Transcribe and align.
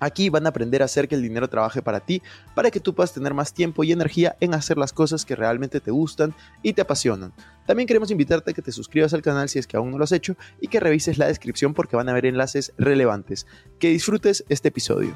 Aquí 0.00 0.28
van 0.28 0.46
a 0.46 0.50
aprender 0.50 0.82
a 0.82 0.86
hacer 0.86 1.08
que 1.08 1.14
el 1.14 1.22
dinero 1.22 1.48
trabaje 1.48 1.82
para 1.82 2.00
ti, 2.00 2.22
para 2.54 2.70
que 2.70 2.80
tú 2.80 2.94
puedas 2.94 3.12
tener 3.12 3.34
más 3.34 3.52
tiempo 3.52 3.84
y 3.84 3.92
energía 3.92 4.36
en 4.40 4.54
hacer 4.54 4.78
las 4.78 4.92
cosas 4.92 5.24
que 5.24 5.36
realmente 5.36 5.80
te 5.80 5.90
gustan 5.90 6.34
y 6.62 6.72
te 6.72 6.82
apasionan. 6.82 7.32
También 7.66 7.86
queremos 7.86 8.10
invitarte 8.10 8.50
a 8.50 8.54
que 8.54 8.62
te 8.62 8.72
suscribas 8.72 9.14
al 9.14 9.22
canal 9.22 9.48
si 9.48 9.58
es 9.58 9.66
que 9.66 9.76
aún 9.76 9.90
no 9.90 9.98
lo 9.98 10.04
has 10.04 10.12
hecho 10.12 10.36
y 10.60 10.68
que 10.68 10.80
revises 10.80 11.18
la 11.18 11.26
descripción 11.26 11.74
porque 11.74 11.96
van 11.96 12.08
a 12.08 12.12
haber 12.12 12.26
enlaces 12.26 12.72
relevantes. 12.76 13.46
Que 13.78 13.88
disfrutes 13.88 14.44
este 14.48 14.68
episodio. 14.68 15.14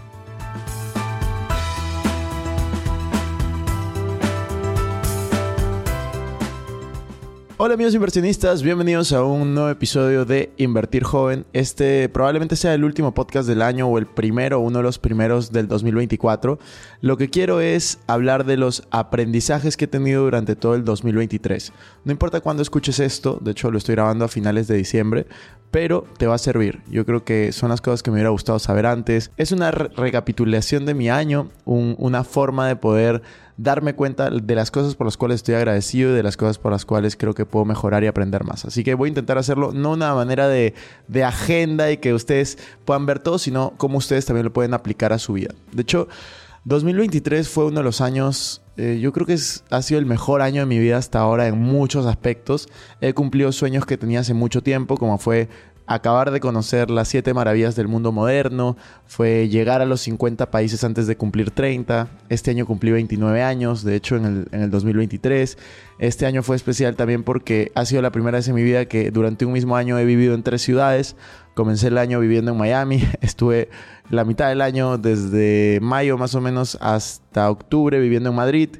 Hola 7.69 7.75
amigos 7.75 7.95
inversionistas, 7.95 8.63
bienvenidos 8.63 9.13
a 9.13 9.23
un 9.23 9.53
nuevo 9.53 9.69
episodio 9.69 10.25
de 10.25 10.55
Invertir 10.57 11.05
Joven. 11.05 11.45
Este 11.53 12.09
probablemente 12.09 12.57
sea 12.57 12.73
el 12.73 12.83
último 12.83 13.13
podcast 13.13 13.47
del 13.47 13.61
año 13.61 13.87
o 13.87 13.99
el 13.99 14.07
primero, 14.07 14.59
uno 14.61 14.79
de 14.79 14.85
los 14.85 14.99
primeros 14.99 15.53
del 15.53 15.69
2024. 15.69 16.59
Lo 17.03 17.19
que 17.19 17.29
quiero 17.29 17.61
es 17.61 17.99
hablar 18.07 18.47
de 18.47 18.57
los 18.57 18.89
aprendizajes 18.91 19.77
que 19.77 19.85
he 19.85 19.89
tenido 19.89 20.25
durante 20.25 20.57
todo 20.57 20.77
el 20.77 20.85
2023. 20.87 21.75
No 22.05 22.13
importa 22.13 22.41
cuándo 22.41 22.63
escuches 22.63 23.01
esto, 23.01 23.39
de 23.43 23.51
hecho 23.51 23.71
lo 23.71 23.77
estoy 23.77 23.97
grabando 23.97 24.25
a 24.25 24.29
finales 24.29 24.67
de 24.67 24.75
diciembre, 24.75 25.27
pero 25.71 26.05
te 26.17 26.27
va 26.27 26.35
a 26.35 26.39
servir. 26.39 26.81
Yo 26.91 27.05
creo 27.05 27.25
que 27.25 27.53
son 27.53 27.71
las 27.71 27.81
cosas 27.81 28.03
que 28.03 28.11
me 28.11 28.17
hubiera 28.17 28.31
gustado 28.31 28.59
saber 28.59 28.87
antes. 28.87 29.31
Es 29.37 29.53
una 29.53 29.71
recapitulación 29.71 30.87
de 30.87 30.95
mi 30.95 31.11
año, 31.11 31.51
una 31.65 32.25
forma 32.25 32.67
de 32.67 32.77
poder 32.77 33.23
darme 33.59 33.95
cuenta 33.95 34.31
de 34.31 34.55
las 34.55 34.71
cosas 34.71 34.95
por 34.95 35.07
las 35.07 35.17
cuales 35.17 35.37
estoy 35.37 35.57
agradecido 35.57 36.13
y 36.13 36.15
de 36.15 36.23
las 36.23 36.37
cosas 36.37 36.59
por 36.59 36.71
las 36.71 36.85
cuales 36.85 37.17
creo 37.17 37.35
que 37.35 37.45
puedo 37.45 37.65
mejorar 37.65 38.05
y 38.05 38.07
aprender 38.07 38.45
más. 38.45 38.65
Así 38.65 38.85
que 38.85 38.95
voy 38.95 39.09
a 39.09 39.11
intentar 39.11 39.37
hacerlo 39.37 39.73
no 39.73 39.93
una 39.93 40.15
manera 40.15 40.49
de, 40.49 40.75
agenda 41.25 41.91
y 41.91 41.97
que 41.97 42.15
ustedes 42.15 42.57
puedan 42.85 43.05
ver 43.05 43.19
todo, 43.19 43.39
sino 43.39 43.75
cómo 43.77 43.99
ustedes 43.99 44.25
también 44.25 44.45
lo 44.45 44.53
pueden 44.53 44.73
aplicar 44.73 45.13
a 45.13 45.19
su 45.19 45.33
vida. 45.33 45.53
De 45.73 45.83
hecho, 45.83 46.09
2023 46.65 47.49
fue 47.49 47.67
uno 47.67 47.81
de 47.81 47.85
los 47.85 48.01
años, 48.01 48.63
eh, 48.79 49.01
yo 49.01 49.13
creo 49.13 49.27
que 49.27 49.37
ha 49.71 49.83
sido 49.83 49.99
el 49.99 50.07
mejor 50.07 50.41
año 50.41 50.61
de 50.61 50.67
mi 50.67 50.79
vida 50.79 50.99
hasta 50.99 51.19
ahora 51.19 51.49
en 51.49 51.59
muchos 51.59 52.07
aspectos. 52.07 52.69
He 53.01 53.13
cumplido 53.13 53.51
sueños 53.51 53.85
que 53.85 53.97
tenía 53.99 54.21
hace 54.21 54.35
mucho 54.35 54.63
tiempo, 54.63 54.97
como 54.97 55.19
fue 55.19 55.49
acabar 55.89 56.31
de 56.31 56.39
conocer 56.39 56.91
las 56.91 57.09
siete 57.09 57.35
maravillas 57.35 57.75
del 57.75 57.89
mundo 57.89 58.13
moderno, 58.13 58.77
fue 59.07 59.49
llegar 59.49 59.81
a 59.81 59.87
los 59.87 60.03
50 60.03 60.51
países 60.51 60.85
antes 60.85 61.07
de 61.07 61.17
cumplir 61.17 61.51
30. 61.51 62.09
Este 62.29 62.51
año 62.51 62.67
cumplí 62.67 62.93
29 62.93 63.43
años, 63.43 63.83
de 63.83 63.97
hecho 63.97 64.17
en 64.17 64.25
el, 64.25 64.49
en 64.53 64.63
el 64.63 64.71
2023. 64.71 65.57
Este 65.99 66.27
año 66.27 66.43
fue 66.43 66.57
especial 66.57 66.95
también 66.95 67.25
porque 67.25 67.73
ha 67.75 67.85
sido 67.87 68.03
la 68.03 68.13
primera 68.13 68.39
vez 68.39 68.47
en 68.49 68.55
mi 68.55 68.63
vida 68.63 68.85
que 68.85 69.11
durante 69.11 69.47
un 69.47 69.53
mismo 69.53 69.77
año 69.77 69.99
he 69.99 70.05
vivido 70.05 70.35
en 70.35 70.43
tres 70.43 70.63
ciudades. 70.63 71.17
Comencé 71.55 71.89
el 71.89 71.99
año 71.99 72.21
viviendo 72.21 72.53
en 72.53 72.59
Miami, 72.59 73.03
estuve 73.23 73.71
la 74.11 74.25
mitad 74.25 74.49
del 74.49 74.61
año 74.61 74.99
desde 74.99 75.81
mayo 75.83 76.19
más 76.19 76.35
o 76.35 76.41
menos 76.41 76.79
hasta 76.81 77.51
octubre 77.51 77.99
viviendo 77.99 78.31
en 78.31 78.37
Madrid 78.37 78.71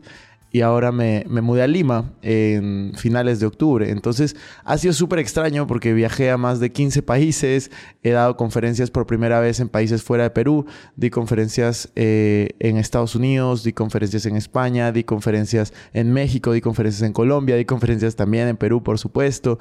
y 0.51 0.63
ahora 0.63 0.93
me, 0.93 1.25
mudé 1.29 1.63
a 1.63 1.67
Lima 1.67 2.13
en 2.23 2.93
finales 2.97 3.41
de 3.41 3.47
octubre. 3.47 3.91
Entonces 3.91 4.37
ha 4.65 4.79
sido 4.79 4.93
súper 4.95 5.19
extraño 5.19 5.67
porque 5.67 5.93
viajé 5.93 6.31
a 6.31 6.37
más 6.37 6.61
de 6.61 6.73
15 6.73 7.03
países, 7.03 7.71
he 8.03 8.11
dado 8.11 8.37
conferencias 8.37 8.91
por 8.91 9.07
primera 9.07 9.41
vez 9.41 9.61
en 9.61 9.69
países 9.69 10.03
fuera 10.03 10.25
de 10.25 10.31
Perú, 10.31 10.67
di 10.97 11.11
conferencias 11.11 11.91
eh, 11.97 12.51
en 12.61 12.79
Estados 12.79 13.15
Unidos, 13.15 13.63
di 13.63 13.73
conferencias 13.73 14.25
en 14.27 14.37
España, 14.37 14.93
di 14.93 15.05
conferencias 15.05 15.73
en 15.93 16.13
México, 16.13 16.53
di 16.53 16.61
conferencias 16.61 17.03
en 17.03 17.13
Colombia, 17.13 17.57
di 17.57 17.65
conferencias 17.65 18.17
también 18.17 18.49
en 18.49 18.57
Perú, 18.57 18.83
por 18.83 18.99
supuesto. 18.99 19.59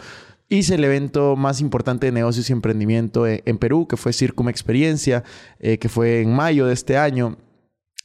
Hice 0.49 0.75
el 0.75 0.83
evento 0.85 1.35
más 1.35 1.59
importante 1.59 2.05
de 2.05 2.13
negocios 2.13 2.49
y 2.49 2.53
emprendimiento 2.53 3.27
eh, 3.27 3.43
en, 3.45 3.57
Perú, 3.57 3.85
que 3.85 3.97
fue 3.97 4.13
Circum 4.13 4.47
Experiencia, 4.47 5.25
eh, 5.59 5.77
que 5.77 5.89
fue 5.89 6.21
en 6.21 6.33
mayo 6.33 6.67
de 6.67 6.73
este 6.73 6.97
año. 6.97 7.37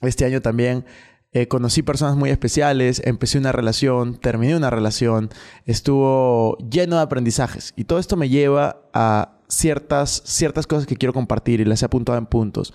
Este 0.01 0.25
año 0.25 0.43
también 0.43 0.85
eh, 1.33 1.49
conocí 1.49 1.83
personas 1.83 2.17
muy 2.17 2.31
especiales, 2.31 3.01
empecé 3.05 3.39
una 3.39 3.53
relación, 3.53 4.17
terminé 4.19 4.55
una 4.55 4.71
relación, 4.71 5.31
estuvo 5.65 6.59
lleno 6.59 6.97
de 6.97 7.03
aprendizajes 7.03 7.73
y 7.75 7.85
todo 7.85 7.99
esto 7.99 8.17
me 8.17 8.29
lleva 8.29 8.83
a 8.93 9.39
ciertas, 9.49 10.23
ciertas 10.27 10.67
cosas 10.67 10.87
que 10.87 10.97
quiero 10.97 11.15
compartir 11.15 11.61
y 11.61 11.65
las 11.65 11.83
he 11.83 11.87
apuntado 11.87 12.19
en 12.19 12.27
puntos. 12.27 12.75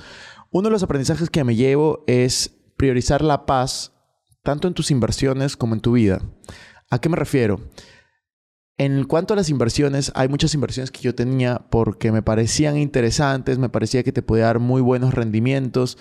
Uno 0.50 0.70
de 0.70 0.74
los 0.74 0.84
aprendizajes 0.84 1.30
que 1.30 1.44
me 1.44 1.56
llevo 1.56 2.04
es 2.08 2.52
priorizar 2.78 3.22
la 3.22 3.46
paz 3.46 3.94
tanto 4.42 4.68
en 4.68 4.74
tus 4.74 4.90
inversiones 4.92 5.56
como 5.56 5.76
en 5.76 5.82
tu 5.82 5.92
vida. 5.92 6.22
¿A 6.90 7.00
qué 7.00 7.10
me 7.10 7.18
refiero? 7.18 7.60
En 8.80 9.06
cuanto 9.06 9.34
a 9.34 9.38
las 9.38 9.50
inversiones, 9.50 10.12
hay 10.14 10.30
muchas 10.30 10.54
inversiones 10.54 10.92
que 10.92 11.02
yo 11.02 11.16
tenía 11.16 11.66
porque 11.70 12.12
me 12.12 12.22
parecían 12.22 12.78
interesantes, 12.78 13.58
me 13.58 13.70
parecía 13.70 14.04
que 14.04 14.12
te 14.12 14.22
podía 14.22 14.46
dar 14.46 14.60
muy 14.60 14.82
buenos 14.82 15.16
rendimientos, 15.16 15.98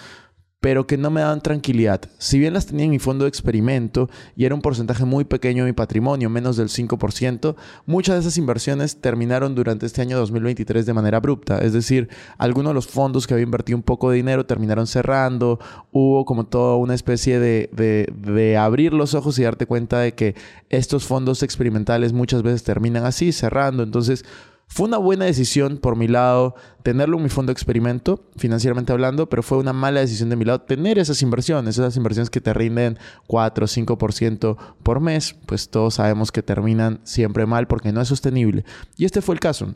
pero 0.66 0.84
que 0.84 0.99
no 0.99 1.12
me 1.12 1.21
daban 1.21 1.43
tranquilidad. 1.43 2.00
Si 2.19 2.41
bien 2.41 2.53
las 2.53 2.66
tenía 2.66 2.87
en 2.87 2.91
mi 2.91 2.99
fondo 2.99 3.25
de 3.25 3.28
experimento 3.28 4.10
y 4.34 4.47
era 4.47 4.54
un 4.56 4.60
porcentaje 4.60 5.04
muy 5.04 5.22
pequeño 5.22 5.62
de 5.62 5.71
mi 5.71 5.75
patrimonio, 5.75 6.28
menos 6.28 6.56
del 6.56 6.71
5%, 6.71 7.54
muchas 7.87 8.16
de 8.16 8.21
esas 8.22 8.37
inversiones 8.37 9.00
terminaron 9.00 9.55
durante 9.55 9.87
este 9.87 10.03
año 10.03 10.19
2023 10.19 10.84
de 10.84 10.93
manera 10.93 11.19
abrupta. 11.19 11.59
Es 11.59 11.72
decir, 11.72 12.09
algunos 12.37 12.71
de 12.71 12.75
los 12.75 12.88
fondos 12.88 13.28
que 13.28 13.34
había 13.34 13.44
invertido 13.44 13.76
un 13.76 13.84
poco 13.84 14.10
de 14.10 14.16
dinero 14.16 14.44
terminaron 14.44 14.88
cerrando, 14.88 15.60
hubo 15.93 16.25
como 16.25 16.47
toda 16.47 16.75
una 16.75 16.94
especie 16.94 17.38
de, 17.38 17.71
de 17.72 18.56
abrir 18.56 18.93
los 18.93 19.15
ojos 19.15 19.38
y 19.38 19.44
darte 19.44 19.66
cuenta 19.66 20.00
de 20.00 20.15
que 20.15 20.34
estos 20.69 21.05
fondos 21.05 21.44
experimentales 21.44 22.12
muchas 22.12 22.43
veces 22.43 22.65
terminan 22.65 23.05
así, 23.05 23.31
cerrando. 23.31 23.84
Entonces, 23.84 24.25
fue 24.69 24.88
una 24.88 24.99
buena 24.99 25.25
decisión 25.25 25.78
por 25.78 25.97
mi 25.97 26.09
lado 26.09 26.54
tenerlo 26.82 27.16
en 27.16 27.22
mi 27.22 27.28
fondo 27.28 27.50
de 27.50 27.54
experimento, 27.54 28.28
financieramente 28.37 28.93
hablando, 28.93 29.28
pero 29.28 29.43
fue 29.43 29.59
una 29.59 29.72
mala 29.72 30.00
decisión 30.00 30.28
de 30.28 30.37
mi 30.37 30.44
lado 30.44 30.62
tener 30.62 30.99
esas 30.99 31.22
inversiones, 31.22 31.78
esas 31.78 31.97
inversiones 31.97 32.31
que 32.31 32.41
te 32.41 32.53
rinden 32.53 32.99
4 33.26 33.65
o 33.65 33.69
5% 33.69 34.56
por 34.82 35.00
mes, 35.00 35.34
pues 35.47 35.71
todos 35.71 35.94
sabemos 35.94 36.32
que 36.32 36.43
terminan 36.43 37.00
siempre 37.05 37.47
mal 37.47 37.66
porque 37.66 37.93
no 37.93 38.00
es 38.00 38.09
sostenible. 38.09 38.65
Y 38.97 39.05
este 39.05 39.22
fue 39.22 39.34
el 39.34 39.41
caso. 39.41 39.75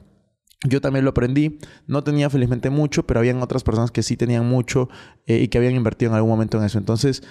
Yo 0.68 0.82
también 0.82 1.04
lo 1.04 1.12
aprendí, 1.12 1.58
no 1.86 2.04
tenía 2.04 2.28
felizmente 2.28 2.68
mucho, 2.68 3.06
pero 3.06 3.20
habían 3.20 3.42
otras 3.42 3.62
personas 3.62 3.90
que 3.90 4.02
sí 4.02 4.16
tenían 4.16 4.46
mucho 4.46 4.90
eh, 5.26 5.38
y 5.38 5.48
que 5.48 5.56
habían 5.56 5.74
invertido 5.74 6.10
en 6.10 6.16
algún 6.16 6.30
momento 6.30 6.58
en 6.58 6.64
eso. 6.64 6.76
Entonces, 6.76 7.22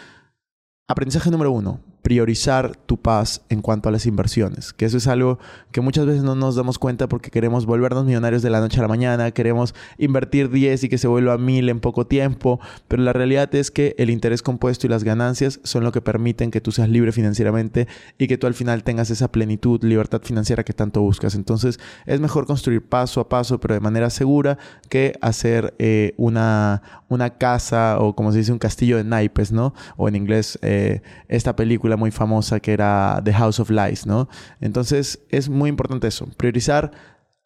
aprendizaje 0.88 1.30
número 1.30 1.52
uno, 1.52 1.80
priorizar 2.02 2.76
tu 2.76 2.98
paz 2.98 3.42
en 3.50 3.62
cuanto 3.62 3.90
a 3.90 3.92
las 3.92 4.06
inversiones, 4.06 4.74
que 4.74 4.86
eso 4.86 4.98
es 4.98 5.08
algo 5.08 5.40
que 5.72 5.82
muchas 5.82 6.06
veces 6.06 6.24
no 6.24 6.36
nos 6.36 6.56
damos 6.56 6.80
cuenta 6.80 7.08
porque 7.08 7.30
queremos 7.30 7.66
volvernos 7.66 8.06
millonarios 8.06 8.42
de 8.42 8.50
la 8.50 8.62
noche 8.62 8.80
a 8.80 8.82
la 8.82 8.88
mañana, 8.88 9.32
queremos 9.32 9.76
invertir 9.98 10.50
10 10.50 10.86
y 10.86 10.90
que 10.90 10.98
se 10.98 11.08
vuelva 11.08 11.34
a 11.34 11.38
1000 11.38 11.70
en 11.70 11.80
poco 11.80 12.08
tiempo, 12.08 12.60
pero 12.88 13.04
la 13.04 13.14
realidad 13.14 13.54
es 13.54 13.72
que 13.72 13.96
el 13.98 14.10
interés 14.10 14.42
compuesto 14.42 14.88
y 14.88 14.90
las 14.90 15.04
ganancias 15.04 15.60
son 15.64 15.84
lo 15.84 15.92
que 15.92 16.02
permiten 16.02 16.52
que 16.52 16.62
tú 16.62 16.72
seas 16.72 16.90
libre 16.90 17.12
financieramente 17.12 17.88
y 18.18 18.28
que 18.28 18.38
tú 18.38 18.48
al 18.48 18.54
final 18.54 18.84
tengas 18.84 19.10
esa 19.10 19.31
plenitud, 19.31 19.84
libertad 19.84 20.22
financiera 20.24 20.64
que 20.64 20.74
tanto 20.74 21.02
buscas. 21.02 21.36
Entonces 21.36 21.80
es 22.06 22.19
mejor 22.19 22.45
construir 22.45 22.81
paso 22.81 23.22
a 23.22 23.30
paso, 23.30 23.60
pero 23.60 23.74
de 23.74 23.80
manera 23.80 24.10
segura, 24.10 24.57
que 24.90 25.13
hacer 25.22 25.74
eh, 25.80 26.13
una, 26.18 26.81
una 27.10 27.31
casa 27.31 28.00
o 28.00 28.16
como 28.16 28.31
se 28.31 28.40
dice 28.40 28.52
un 28.52 28.60
castillo 28.60 28.98
de 28.98 29.04
naipes, 29.04 29.52
¿no? 29.52 29.74
O 29.98 30.07
en 30.07 30.16
inglés 30.16 30.57
eh, 30.62 31.02
esta 31.28 31.56
película 31.56 31.88
muy 31.95 32.12
famosa 32.12 32.59
que 32.59 32.74
era 32.74 33.21
The 33.24 33.33
House 33.33 33.59
of 33.59 33.69
Lies, 33.69 34.06
¿no? 34.06 34.30
Entonces 34.62 35.19
es 35.30 35.50
muy 35.50 35.69
importante 35.69 36.07
eso, 36.07 36.27
priorizar 36.38 36.91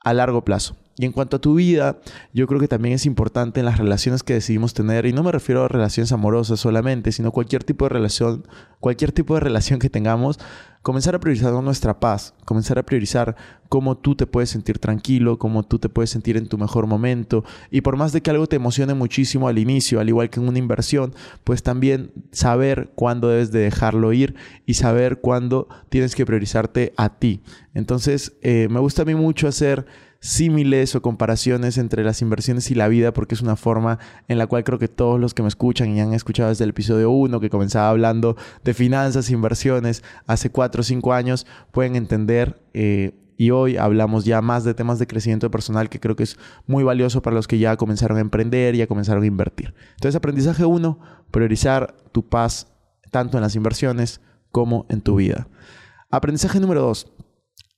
a 0.03 0.13
largo 0.13 0.43
plazo. 0.43 0.75
Y 0.97 1.05
en 1.05 1.11
cuanto 1.11 1.37
a 1.37 1.41
tu 1.41 1.55
vida, 1.55 1.99
yo 2.33 2.45
creo 2.45 2.59
que 2.59 2.67
también 2.67 2.93
es 2.93 3.05
importante 3.05 3.59
en 3.59 3.65
las 3.65 3.79
relaciones 3.79 4.21
que 4.21 4.35
decidimos 4.35 4.73
tener, 4.73 5.05
y 5.07 5.13
no 5.13 5.23
me 5.23 5.31
refiero 5.31 5.63
a 5.63 5.67
relaciones 5.67 6.11
amorosas 6.11 6.59
solamente, 6.59 7.11
sino 7.11 7.31
cualquier 7.31 7.63
tipo 7.63 7.85
de 7.85 7.89
relación, 7.89 8.47
cualquier 8.79 9.11
tipo 9.11 9.33
de 9.33 9.39
relación 9.39 9.79
que 9.79 9.89
tengamos, 9.89 10.39
comenzar 10.83 11.15
a 11.15 11.19
priorizar 11.19 11.51
nuestra 11.53 11.99
paz, 11.99 12.35
comenzar 12.45 12.77
a 12.77 12.83
priorizar 12.83 13.35
cómo 13.69 13.97
tú 13.97 14.15
te 14.15 14.27
puedes 14.27 14.49
sentir 14.49 14.77
tranquilo, 14.77 15.39
cómo 15.39 15.63
tú 15.63 15.79
te 15.79 15.89
puedes 15.89 16.11
sentir 16.11 16.37
en 16.37 16.47
tu 16.47 16.57
mejor 16.57 16.85
momento. 16.85 17.43
Y 17.71 17.81
por 17.81 17.95
más 17.95 18.11
de 18.11 18.21
que 18.21 18.29
algo 18.29 18.47
te 18.47 18.57
emocione 18.57 18.93
muchísimo 18.93 19.47
al 19.47 19.57
inicio, 19.57 19.99
al 19.99 20.09
igual 20.09 20.29
que 20.29 20.41
en 20.41 20.47
una 20.47 20.59
inversión, 20.59 21.15
pues 21.43 21.63
también 21.63 22.11
saber 22.31 22.91
cuándo 22.95 23.29
debes 23.29 23.51
de 23.51 23.61
dejarlo 23.61 24.13
ir 24.13 24.35
y 24.65 24.75
saber 24.75 25.21
cuándo 25.21 25.69
tienes 25.89 26.15
que 26.15 26.25
priorizarte 26.25 26.93
a 26.97 27.17
ti. 27.17 27.41
Entonces, 27.73 28.33
eh, 28.41 28.67
me 28.69 28.81
gusta 28.81 29.01
a 29.01 29.05
mí 29.05 29.15
mucho 29.15 29.47
hacer 29.47 29.85
símiles 30.23 30.95
o 30.95 31.01
comparaciones 31.01 31.77
entre 31.77 32.01
las 32.05 32.21
inversiones 32.21 32.71
y 32.71 32.75
la 32.75 32.87
vida 32.87 33.11
porque 33.11 33.35
es 33.35 33.41
una 33.41 33.57
forma 33.57 33.99
en 34.29 34.37
la 34.37 34.47
cual 34.47 34.63
creo 34.63 34.79
que 34.79 34.87
todos 34.87 35.19
los 35.19 35.33
que 35.33 35.41
me 35.41 35.49
escuchan 35.49 35.89
y 35.89 35.99
han 35.99 36.13
escuchado 36.13 36.47
desde 36.47 36.63
el 36.63 36.69
episodio 36.69 37.11
1 37.11 37.41
que 37.41 37.49
comenzaba 37.49 37.89
hablando 37.89 38.37
de 38.63 38.73
finanzas, 38.73 39.29
inversiones 39.29 40.01
hace 40.25 40.49
4 40.49 40.79
o 40.79 40.83
5 40.83 41.13
años 41.13 41.45
pueden 41.71 41.97
entender 41.97 42.61
eh, 42.73 43.19
y 43.35 43.51
hoy 43.51 43.75
hablamos 43.75 44.23
ya 44.23 44.41
más 44.41 44.63
de 44.63 44.73
temas 44.73 44.97
de 44.97 45.07
crecimiento 45.07 45.51
personal 45.51 45.89
que 45.89 45.99
creo 45.99 46.15
que 46.15 46.23
es 46.23 46.37
muy 46.67 46.85
valioso 46.85 47.21
para 47.21 47.35
los 47.35 47.45
que 47.45 47.59
ya 47.59 47.75
comenzaron 47.75 48.17
a 48.17 48.21
emprender, 48.21 48.75
y 48.75 48.77
ya 48.77 48.87
comenzaron 48.87 49.23
a 49.23 49.25
invertir. 49.25 49.73
Entonces, 49.95 50.15
aprendizaje 50.15 50.63
1, 50.63 50.99
priorizar 51.31 51.97
tu 52.13 52.29
paz 52.29 52.71
tanto 53.11 53.37
en 53.37 53.41
las 53.41 53.55
inversiones 53.55 54.21
como 54.51 54.85
en 54.87 55.01
tu 55.01 55.15
vida. 55.15 55.49
Aprendizaje 56.11 56.61
número 56.61 56.81
2, 56.83 57.11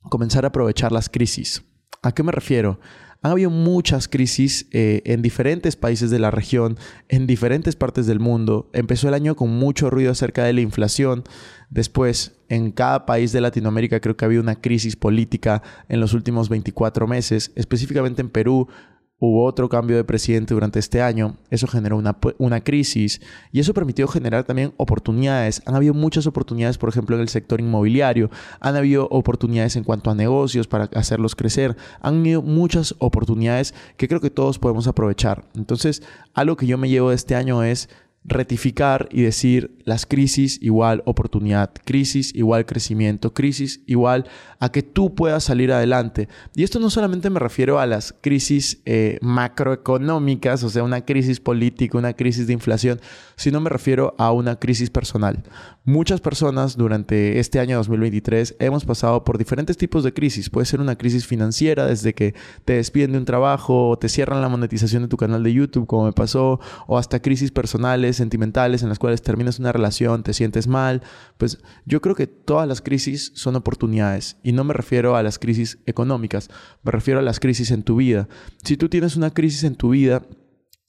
comenzar 0.09 0.43
a 0.43 0.49
aprovechar 0.49 0.91
las 0.91 1.09
crisis. 1.09 1.63
¿A 2.05 2.11
qué 2.11 2.21
me 2.21 2.31
refiero? 2.31 2.79
Han 3.23 3.31
habido 3.31 3.49
muchas 3.49 4.07
crisis 4.07 4.67
eh, 4.71 5.01
en 5.05 5.23
diferentes 5.23 5.75
países 5.75 6.11
de 6.11 6.19
la 6.19 6.29
región, 6.29 6.77
en 7.09 7.25
diferentes 7.25 7.75
partes 7.75 8.05
del 8.05 8.19
mundo. 8.19 8.69
Empezó 8.73 9.07
el 9.07 9.15
año 9.15 9.35
con 9.35 9.49
mucho 9.49 9.89
ruido 9.89 10.11
acerca 10.11 10.43
de 10.43 10.53
la 10.53 10.61
inflación. 10.61 11.23
Después, 11.71 12.35
en 12.47 12.71
cada 12.71 13.07
país 13.07 13.31
de 13.31 13.41
Latinoamérica 13.41 14.01
creo 14.01 14.15
que 14.15 14.23
ha 14.23 14.27
habido 14.27 14.43
una 14.43 14.61
crisis 14.61 14.95
política 14.95 15.63
en 15.89 15.99
los 15.99 16.13
últimos 16.13 16.47
24 16.47 17.07
meses. 17.07 17.51
Específicamente 17.55 18.21
en 18.21 18.29
Perú 18.29 18.67
Hubo 19.17 19.45
otro 19.45 19.69
cambio 19.69 19.95
de 19.95 20.03
presidente 20.03 20.53
durante 20.53 20.77
este 20.77 21.01
año, 21.01 21.37
eso 21.49 21.67
generó 21.67 21.95
una, 21.95 22.17
una, 22.37 22.59
crisis 22.61 23.21
y 23.53 23.61
eso 23.61 23.73
permitió 23.73 24.09
generar 24.09 24.43
también 24.43 24.73
oportunidades. 24.75 25.61
Han 25.65 25.73
habido 25.73 25.93
muchas 25.93 26.27
oportunidades, 26.27 26.77
por 26.77 26.89
ejemplo, 26.89 27.15
en 27.15 27.21
el 27.21 27.29
sector 27.29 27.61
inmobiliario, 27.61 28.29
han 28.59 28.75
habido 28.75 29.07
oportunidades 29.09 29.77
en 29.77 29.85
cuanto 29.85 30.11
a 30.11 30.15
negocios 30.15 30.67
para 30.67 30.89
hacerlos 30.95 31.33
crecer, 31.33 31.77
han 32.01 32.19
habido 32.19 32.41
muchas 32.41 32.93
oportunidades 32.99 33.73
que 33.95 34.09
creo 34.09 34.19
que 34.19 34.29
todos 34.29 34.59
podemos 34.59 34.85
aprovechar. 34.85 35.45
Entonces, 35.55 36.03
algo 36.33 36.57
que 36.57 36.67
yo 36.67 36.77
me 36.77 36.89
llevo 36.89 37.11
de 37.11 37.15
este 37.15 37.35
año 37.35 37.63
es 37.63 37.87
Retificar 38.27 39.07
y 39.11 39.21
decir 39.21 39.77
las 39.83 40.05
crisis 40.05 40.57
igual 40.61 41.03
oportunidad, 41.05 41.71
crisis 41.85 42.33
igual 42.33 42.65
crecimiento, 42.65 43.33
crisis 43.33 43.81
igual 43.85 44.25
a 44.59 44.71
que 44.71 44.81
tú 44.81 45.13
puedas 45.13 45.43
salir 45.43 45.71
adelante. 45.71 46.27
Y 46.55 46.63
esto 46.63 46.79
no 46.79 46.89
solamente 46.89 47.29
me 47.29 47.39
refiero 47.39 47.79
a 47.79 47.85
las 47.85 48.13
crisis 48.21 48.81
eh, 48.85 49.19
macroeconómicas, 49.21 50.63
o 50.63 50.69
sea, 50.69 50.83
una 50.83 51.05
crisis 51.05 51.39
política, 51.39 51.97
una 51.97 52.13
crisis 52.13 52.47
de 52.47 52.53
inflación, 52.53 52.99
sino 53.35 53.61
me 53.61 53.69
refiero 53.69 54.15
a 54.17 54.31
una 54.31 54.57
crisis 54.57 54.89
personal. 54.89 55.43
Muchas 55.83 56.19
personas 56.19 56.77
durante 56.77 57.39
este 57.39 57.59
año 57.59 57.77
2023 57.77 58.55
hemos 58.59 58.85
pasado 58.85 59.23
por 59.23 59.37
diferentes 59.37 59.77
tipos 59.77 60.03
de 60.03 60.13
crisis. 60.13 60.49
Puede 60.49 60.65
ser 60.65 60.81
una 60.81 60.97
crisis 60.97 61.27
financiera 61.27 61.85
desde 61.85 62.15
que 62.15 62.33
te 62.65 62.73
despiden 62.73 63.11
de 63.11 63.19
un 63.19 63.25
trabajo 63.25 63.89
o 63.89 63.99
te 63.99 64.09
cierran 64.09 64.41
la 64.41 64.49
monetización 64.49 65.03
de 65.03 65.09
tu 65.09 65.17
canal 65.17 65.43
de 65.43 65.53
YouTube, 65.53 65.85
como 65.85 66.05
me 66.05 66.11
pasó, 66.11 66.59
o 66.87 66.97
hasta 66.97 67.21
crisis 67.21 67.51
personales, 67.51 68.14
sentimentales, 68.17 68.83
en 68.83 68.89
las 68.89 68.99
cuales 68.99 69.21
terminas 69.21 69.59
una 69.59 69.71
relación, 69.71 70.23
te 70.23 70.33
sientes 70.33 70.67
mal. 70.67 71.01
Pues 71.37 71.59
yo 71.85 72.01
creo 72.01 72.15
que 72.15 72.27
todas 72.27 72.67
las 72.67 72.81
crisis 72.81 73.31
son 73.35 73.55
oportunidades 73.55 74.37
y 74.43 74.51
no 74.51 74.63
me 74.63 74.73
refiero 74.73 75.15
a 75.15 75.23
las 75.23 75.39
crisis 75.39 75.79
económicas, 75.85 76.49
me 76.83 76.91
refiero 76.91 77.19
a 77.19 77.23
las 77.23 77.39
crisis 77.39 77.71
en 77.71 77.83
tu 77.83 77.97
vida. 77.97 78.27
Si 78.63 78.77
tú 78.77 78.89
tienes 78.89 79.15
una 79.15 79.31
crisis 79.31 79.63
en 79.63 79.75
tu 79.75 79.89
vida, 79.89 80.23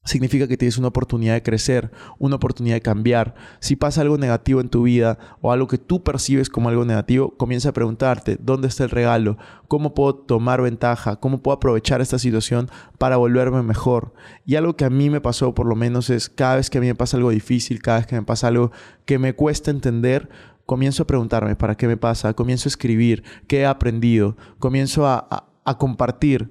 significa 0.06 0.48
que 0.48 0.56
tienes 0.56 0.78
una 0.78 0.88
oportunidad 0.88 1.34
de 1.34 1.42
crecer, 1.42 1.90
una 2.18 2.36
oportunidad 2.36 2.76
de 2.76 2.80
cambiar. 2.80 3.34
Si 3.60 3.76
pasa 3.76 4.00
algo 4.00 4.16
negativo 4.16 4.60
en 4.60 4.70
tu 4.70 4.84
vida 4.84 5.18
o 5.42 5.52
algo 5.52 5.66
que 5.66 5.78
tú 5.78 6.02
percibes 6.02 6.48
como 6.48 6.68
algo 6.68 6.84
negativo, 6.84 7.34
comienza 7.36 7.70
a 7.70 7.72
preguntarte, 7.72 8.38
¿dónde 8.40 8.68
está 8.68 8.84
el 8.84 8.90
regalo? 8.90 9.36
¿Cómo 9.68 9.94
puedo 9.94 10.14
tomar 10.14 10.62
ventaja? 10.62 11.16
¿Cómo 11.16 11.42
puedo 11.42 11.56
aprovechar 11.56 12.00
esta 12.00 12.18
situación 12.18 12.70
para 12.98 13.16
volverme 13.16 13.62
mejor? 13.62 14.14
Y 14.46 14.54
algo 14.54 14.76
que 14.76 14.84
a 14.84 14.90
mí 14.90 15.10
me 15.10 15.20
pasó 15.20 15.54
por 15.54 15.66
lo 15.66 15.74
menos 15.74 16.08
es 16.08 16.30
cada 16.30 16.56
vez 16.56 16.70
que 16.70 16.78
a 16.78 16.80
mí 16.80 16.86
me 16.86 16.94
pasa 16.94 17.16
algo 17.16 17.30
difícil, 17.30 17.82
cada 17.82 17.98
vez 17.98 18.06
que 18.06 18.16
me 18.16 18.22
pasa 18.22 18.46
algo 18.46 18.70
que 19.04 19.18
me 19.18 19.34
cuesta 19.34 19.72
entender, 19.72 20.28
comienzo 20.66 21.02
a 21.02 21.06
preguntarme, 21.06 21.56
¿para 21.56 21.76
qué 21.76 21.88
me 21.88 21.96
pasa? 21.96 22.32
Comienzo 22.34 22.68
a 22.68 22.70
escribir, 22.70 23.24
¿qué 23.48 23.60
he 23.60 23.66
aprendido? 23.66 24.36
Comienzo 24.60 25.06
a, 25.06 25.26
a, 25.28 25.48
a 25.64 25.78
compartir 25.78 26.50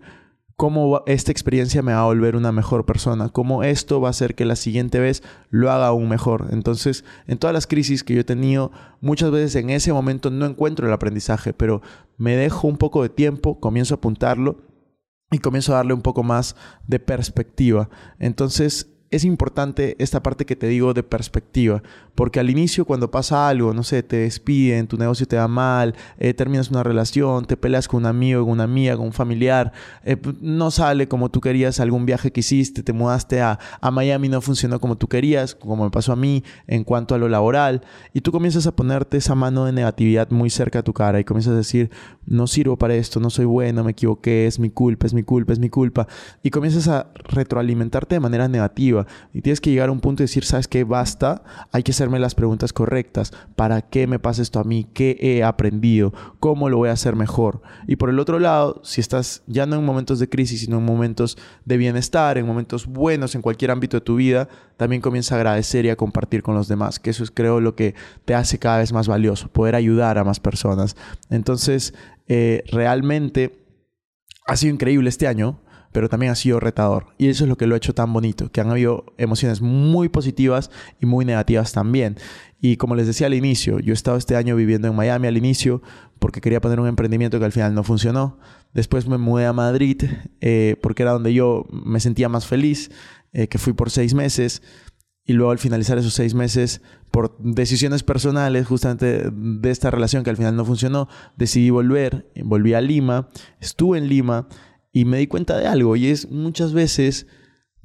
cómo 0.56 1.04
esta 1.06 1.32
experiencia 1.32 1.82
me 1.82 1.94
va 1.94 2.02
a 2.02 2.06
volver 2.06 2.36
una 2.36 2.52
mejor 2.52 2.86
persona, 2.86 3.30
cómo 3.30 3.64
esto 3.64 4.00
va 4.00 4.08
a 4.08 4.12
hacer 4.12 4.36
que 4.36 4.46
la 4.46 4.56
siguiente 4.56 5.00
vez 5.00 5.22
lo 5.50 5.72
haga 5.72 5.88
aún 5.88 6.08
mejor. 6.08 6.48
Entonces, 6.52 7.04
en 7.28 7.38
todas 7.38 7.54
las 7.54 7.68
crisis 7.68 8.04
que 8.04 8.16
yo 8.16 8.22
he 8.22 8.26
tenido, 8.26 8.72
muchas 9.02 9.32
veces 9.32 9.56
en 9.56 9.70
ese 9.70 9.92
momento 9.92 10.30
no 10.30 10.46
encuentro 10.46 10.88
el 10.88 10.94
aprendizaje, 10.94 11.54
pero 11.54 11.82
me 12.18 12.36
dejo 12.36 12.68
un 12.68 12.78
poco 12.78 13.04
de 13.04 13.10
tiempo, 13.10 13.60
comienzo 13.60 13.96
a 13.96 13.98
apuntarlo 13.98 14.62
y 15.32 15.40
comienzo 15.40 15.74
a 15.74 15.78
darle 15.78 15.94
un 15.94 16.02
poco 16.02 16.24
más 16.24 16.56
de 16.88 17.00
perspectiva. 17.00 17.90
Entonces, 18.20 18.95
es 19.12 19.24
importante 19.24 19.96
esta 20.00 20.22
parte 20.24 20.46
que 20.46 20.56
te 20.56 20.68
digo 20.68 20.94
de 20.94 21.04
perspectiva, 21.04 21.84
porque 22.16 22.40
al 22.40 22.50
inicio 22.50 22.86
cuando 22.86 23.12
pasa 23.12 23.48
algo, 23.48 23.74
no 23.74 23.84
sé, 23.84 24.04
te 24.04 24.18
despiden, 24.18 24.88
tu 24.88 24.98
negocio 24.98 25.28
te 25.28 25.38
va 25.38 25.48
mal, 25.48 25.96
eh, 26.18 26.34
terminas 26.34 26.70
una 26.70 26.84
relación, 26.84 27.46
te 27.46 27.56
peleas 27.56 27.88
con 27.88 28.02
un 28.02 28.06
amigo, 28.08 28.44
con 28.44 28.52
una 28.52 28.64
amiga, 28.64 28.96
con 28.98 29.06
un 29.08 29.14
familiar, 29.14 29.74
eh, 30.04 30.18
no 30.42 30.72
sale 30.72 31.08
como 31.08 31.30
tú 31.30 31.40
querías 31.42 31.80
algún 31.80 32.06
viaje 32.06 32.32
que 32.32 32.40
hiciste, 32.40 32.84
te 32.84 32.94
mudaste 32.94 33.42
a, 33.42 33.60
a 33.80 33.92
Miami, 33.92 34.30
no 34.30 34.42
funcionó 34.42 34.80
como 34.80 34.98
tú 34.98 35.08
querías, 35.08 35.56
como 35.56 35.84
me 35.84 35.92
pasó 35.92 36.14
a 36.14 36.16
mí 36.16 36.44
en 36.68 36.84
cuanto 36.84 37.16
a 37.16 37.18
lo 37.18 37.30
laboral, 37.30 37.82
y 38.14 38.22
tú 38.22 38.32
comienzas 38.32 38.66
a 38.66 38.76
ponerte 38.76 39.18
esa 39.18 39.36
mano 39.36 39.66
de 39.66 39.72
negatividad 39.72 40.30
muy 40.32 40.50
cerca 40.50 40.80
a 40.80 40.84
tu 40.84 40.94
cara 40.94 41.20
y 41.20 41.24
comienzas 41.24 41.54
a 41.54 41.58
decir, 41.58 41.92
no 42.26 42.48
sirvo 42.48 42.78
para 42.78 42.96
esto, 42.96 43.20
no 43.20 43.30
soy 43.30 43.46
bueno, 43.46 43.84
me 43.84 43.92
equivoqué, 43.92 44.48
es 44.48 44.60
mi 44.60 44.70
culpa, 44.70 45.06
es 45.06 45.14
mi 45.14 45.24
culpa, 45.24 45.54
es 45.54 45.60
mi 45.60 45.70
culpa, 45.70 46.08
y 46.42 46.50
comienzas 46.50 46.88
a 46.88 47.12
retroalimentarte 47.30 48.16
de 48.16 48.20
manera 48.20 48.48
negativa 48.48 48.95
y 49.34 49.42
tienes 49.42 49.62
que 49.62 49.72
llegar 49.72 49.90
a 49.90 49.92
un 49.92 50.00
punto 50.00 50.20
de 50.20 50.26
decir, 50.26 50.46
¿sabes 50.46 50.68
qué? 50.68 50.84
Basta, 50.84 51.44
hay 51.72 51.84
que 51.84 51.92
hacerme 51.92 52.20
las 52.20 52.36
preguntas 52.36 52.74
correctas. 52.74 53.34
¿Para 53.56 53.82
qué 53.82 54.08
me 54.08 54.20
pasa 54.20 54.42
esto 54.42 54.60
a 54.60 54.64
mí? 54.64 54.88
¿Qué 54.94 55.18
he 55.20 55.44
aprendido? 55.44 56.14
¿Cómo 56.40 56.70
lo 56.70 56.78
voy 56.78 56.90
a 56.90 56.94
hacer 56.94 57.16
mejor? 57.16 57.62
Y 57.88 57.96
por 57.96 58.10
el 58.10 58.20
otro 58.20 58.40
lado, 58.40 58.82
si 58.84 59.02
estás 59.02 59.44
ya 59.48 59.66
no 59.66 59.76
en 59.76 59.86
momentos 59.86 60.20
de 60.20 60.30
crisis, 60.30 60.62
sino 60.62 60.78
en 60.78 60.86
momentos 60.86 61.38
de 61.66 61.78
bienestar, 61.78 62.38
en 62.38 62.46
momentos 62.46 62.86
buenos 62.86 63.36
en 63.36 63.42
cualquier 63.42 63.72
ámbito 63.72 63.98
de 63.98 64.02
tu 64.02 64.16
vida, 64.16 64.48
también 64.78 65.02
comienza 65.02 65.36
a 65.36 65.38
agradecer 65.38 65.86
y 65.86 65.90
a 65.90 65.96
compartir 65.96 66.44
con 66.44 66.56
los 66.56 66.68
demás, 66.68 67.00
que 67.00 67.10
eso 67.10 67.24
es 67.24 67.32
creo 67.32 67.62
lo 67.62 67.76
que 67.76 67.96
te 68.26 68.36
hace 68.36 68.60
cada 68.60 68.80
vez 68.80 68.92
más 68.94 69.08
valioso, 69.08 69.48
poder 69.48 69.76
ayudar 69.76 70.18
a 70.18 70.24
más 70.24 70.40
personas. 70.40 70.96
Entonces, 71.30 71.94
eh, 72.28 72.64
realmente 72.72 73.66
ha 74.48 74.56
sido 74.56 74.74
increíble 74.74 75.10
este 75.10 75.28
año 75.28 75.60
pero 75.96 76.10
también 76.10 76.34
ha 76.34 76.36
sido 76.36 76.60
retador. 76.60 77.06
Y 77.18 77.30
eso 77.30 77.46
es 77.46 77.50
lo 77.50 77.56
que 77.56 77.68
lo 77.68 77.74
ha 77.74 77.78
hecho 77.78 77.94
tan 77.94 78.12
bonito, 78.12 78.52
que 78.52 78.60
han 78.60 78.70
habido 78.70 79.06
emociones 79.18 79.62
muy 79.62 80.10
positivas 80.10 80.70
y 81.00 81.06
muy 81.06 81.24
negativas 81.24 81.72
también. 81.72 82.18
Y 82.60 82.76
como 82.76 82.96
les 82.96 83.08
decía 83.08 83.28
al 83.28 83.34
inicio, 83.34 83.80
yo 83.80 83.94
he 83.94 83.94
estado 83.94 84.18
este 84.18 84.36
año 84.36 84.58
viviendo 84.58 84.90
en 84.90 84.96
Miami 84.96 85.30
al 85.30 85.38
inicio 85.38 85.82
porque 86.20 86.42
quería 86.42 86.60
poner 86.60 86.82
un 86.82 86.90
emprendimiento 86.90 87.40
que 87.40 87.46
al 87.46 87.54
final 87.54 87.74
no 87.74 87.86
funcionó. 87.86 88.38
Después 88.74 89.08
me 89.08 89.18
mudé 89.18 89.46
a 89.46 89.54
Madrid 89.54 90.04
eh, 90.42 90.76
porque 90.82 91.04
era 91.04 91.14
donde 91.14 91.34
yo 91.34 91.66
me 91.72 92.02
sentía 92.02 92.28
más 92.28 92.46
feliz, 92.46 92.92
eh, 93.32 93.48
que 93.48 93.58
fui 93.58 93.72
por 93.72 93.90
seis 93.90 94.14
meses. 94.14 94.64
Y 95.24 95.32
luego 95.32 95.52
al 95.52 95.60
finalizar 95.60 95.98
esos 95.98 96.14
seis 96.14 96.34
meses, 96.34 96.82
por 97.10 97.38
decisiones 97.40 98.04
personales 98.04 98.68
justamente 98.68 99.32
de 99.32 99.72
esta 99.72 99.92
relación 99.92 100.26
que 100.26 100.30
al 100.30 100.36
final 100.36 100.58
no 100.58 100.66
funcionó, 100.66 101.08
decidí 101.38 101.70
volver. 101.70 102.30
Volví 102.44 102.74
a 102.74 102.82
Lima, 102.82 103.30
estuve 103.62 103.98
en 103.98 104.10
Lima 104.10 104.50
y 104.96 105.04
me 105.04 105.18
di 105.18 105.28
cuenta 105.28 105.58
de 105.58 105.68
algo 105.68 105.98
y 105.98 106.08
es 106.08 106.32
muchas 106.32 106.72
veces 106.72 107.28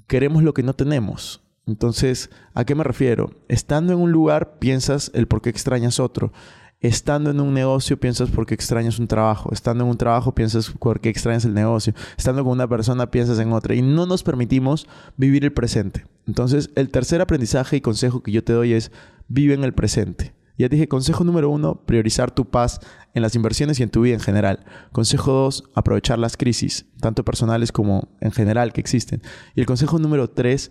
queremos 0.07 0.45
lo 0.45 0.55
que 0.55 0.63
no 0.63 0.75
tenemos. 0.75 1.43
Entonces, 1.67 2.31
¿a 2.55 2.65
qué 2.65 2.77
me 2.77 2.85
refiero? 2.85 3.33
Estando 3.49 3.93
en 3.93 3.99
un 3.99 4.13
lugar 4.13 4.61
piensas 4.61 5.11
el 5.13 5.27
por 5.27 5.43
qué 5.43 5.51
extrañas 5.51 5.99
otro. 5.99 6.33
Estando 6.79 7.33
en 7.33 7.41
un 7.41 7.53
negocio 7.53 7.99
piensas 7.99 8.31
por 8.31 8.47
qué 8.47 8.55
extrañas 8.55 9.01
un 9.01 9.09
trabajo. 9.09 9.53
Estando 9.53 9.83
en 9.83 9.91
un 9.91 9.97
trabajo 9.97 10.37
piensas 10.37 10.71
por 10.71 11.01
qué 11.01 11.09
extrañas 11.09 11.45
el 11.45 11.53
negocio. 11.53 11.95
Estando 12.17 12.45
con 12.45 12.53
una 12.53 12.69
persona 12.69 13.11
piensas 13.11 13.41
en 13.41 13.53
otra. 13.53 13.75
Y 13.75 13.83
no 13.83 14.07
nos 14.07 14.23
permitimos 14.23 14.87
vivir 15.17 15.43
el 15.45 15.53
presente. 15.53 16.07
Entonces, 16.29 16.71
el 16.77 16.91
tercer 16.91 17.21
aprendizaje 17.21 17.77
y 17.77 17.81
consejo 17.81 18.23
que 18.23 18.31
yo 18.31 18.45
te 18.45 18.53
doy 18.53 18.75
es 18.75 18.93
vive 19.27 19.55
en 19.55 19.65
el 19.65 19.75
presente. 19.75 20.33
Ya 20.61 20.69
dije, 20.69 20.89
consejo 20.89 21.25
número 21.25 21.49
uno, 21.49 21.87
priorizar 21.87 22.31
tu 22.31 22.51
paz 22.51 22.81
en 23.15 23.23
las 23.23 23.35
inversiones 23.35 23.81
y 23.81 23.83
en 23.83 23.89
tu 23.89 24.03
vida 24.03 24.13
en 24.13 24.21
general. 24.21 24.67
Consejo 24.93 25.33
dos, 25.33 25.65
aprovechar 25.75 26.19
las 26.19 26.37
crisis, 26.37 26.85
tanto 27.01 27.25
personales 27.25 27.73
como 27.73 28.11
en 28.21 28.31
general 28.31 28.75
que 28.75 28.83
existen. 28.83 29.23
Y 29.55 29.61
el 29.61 29.67
consejo 29.67 29.99
número 29.99 30.29
tres, 30.29 30.71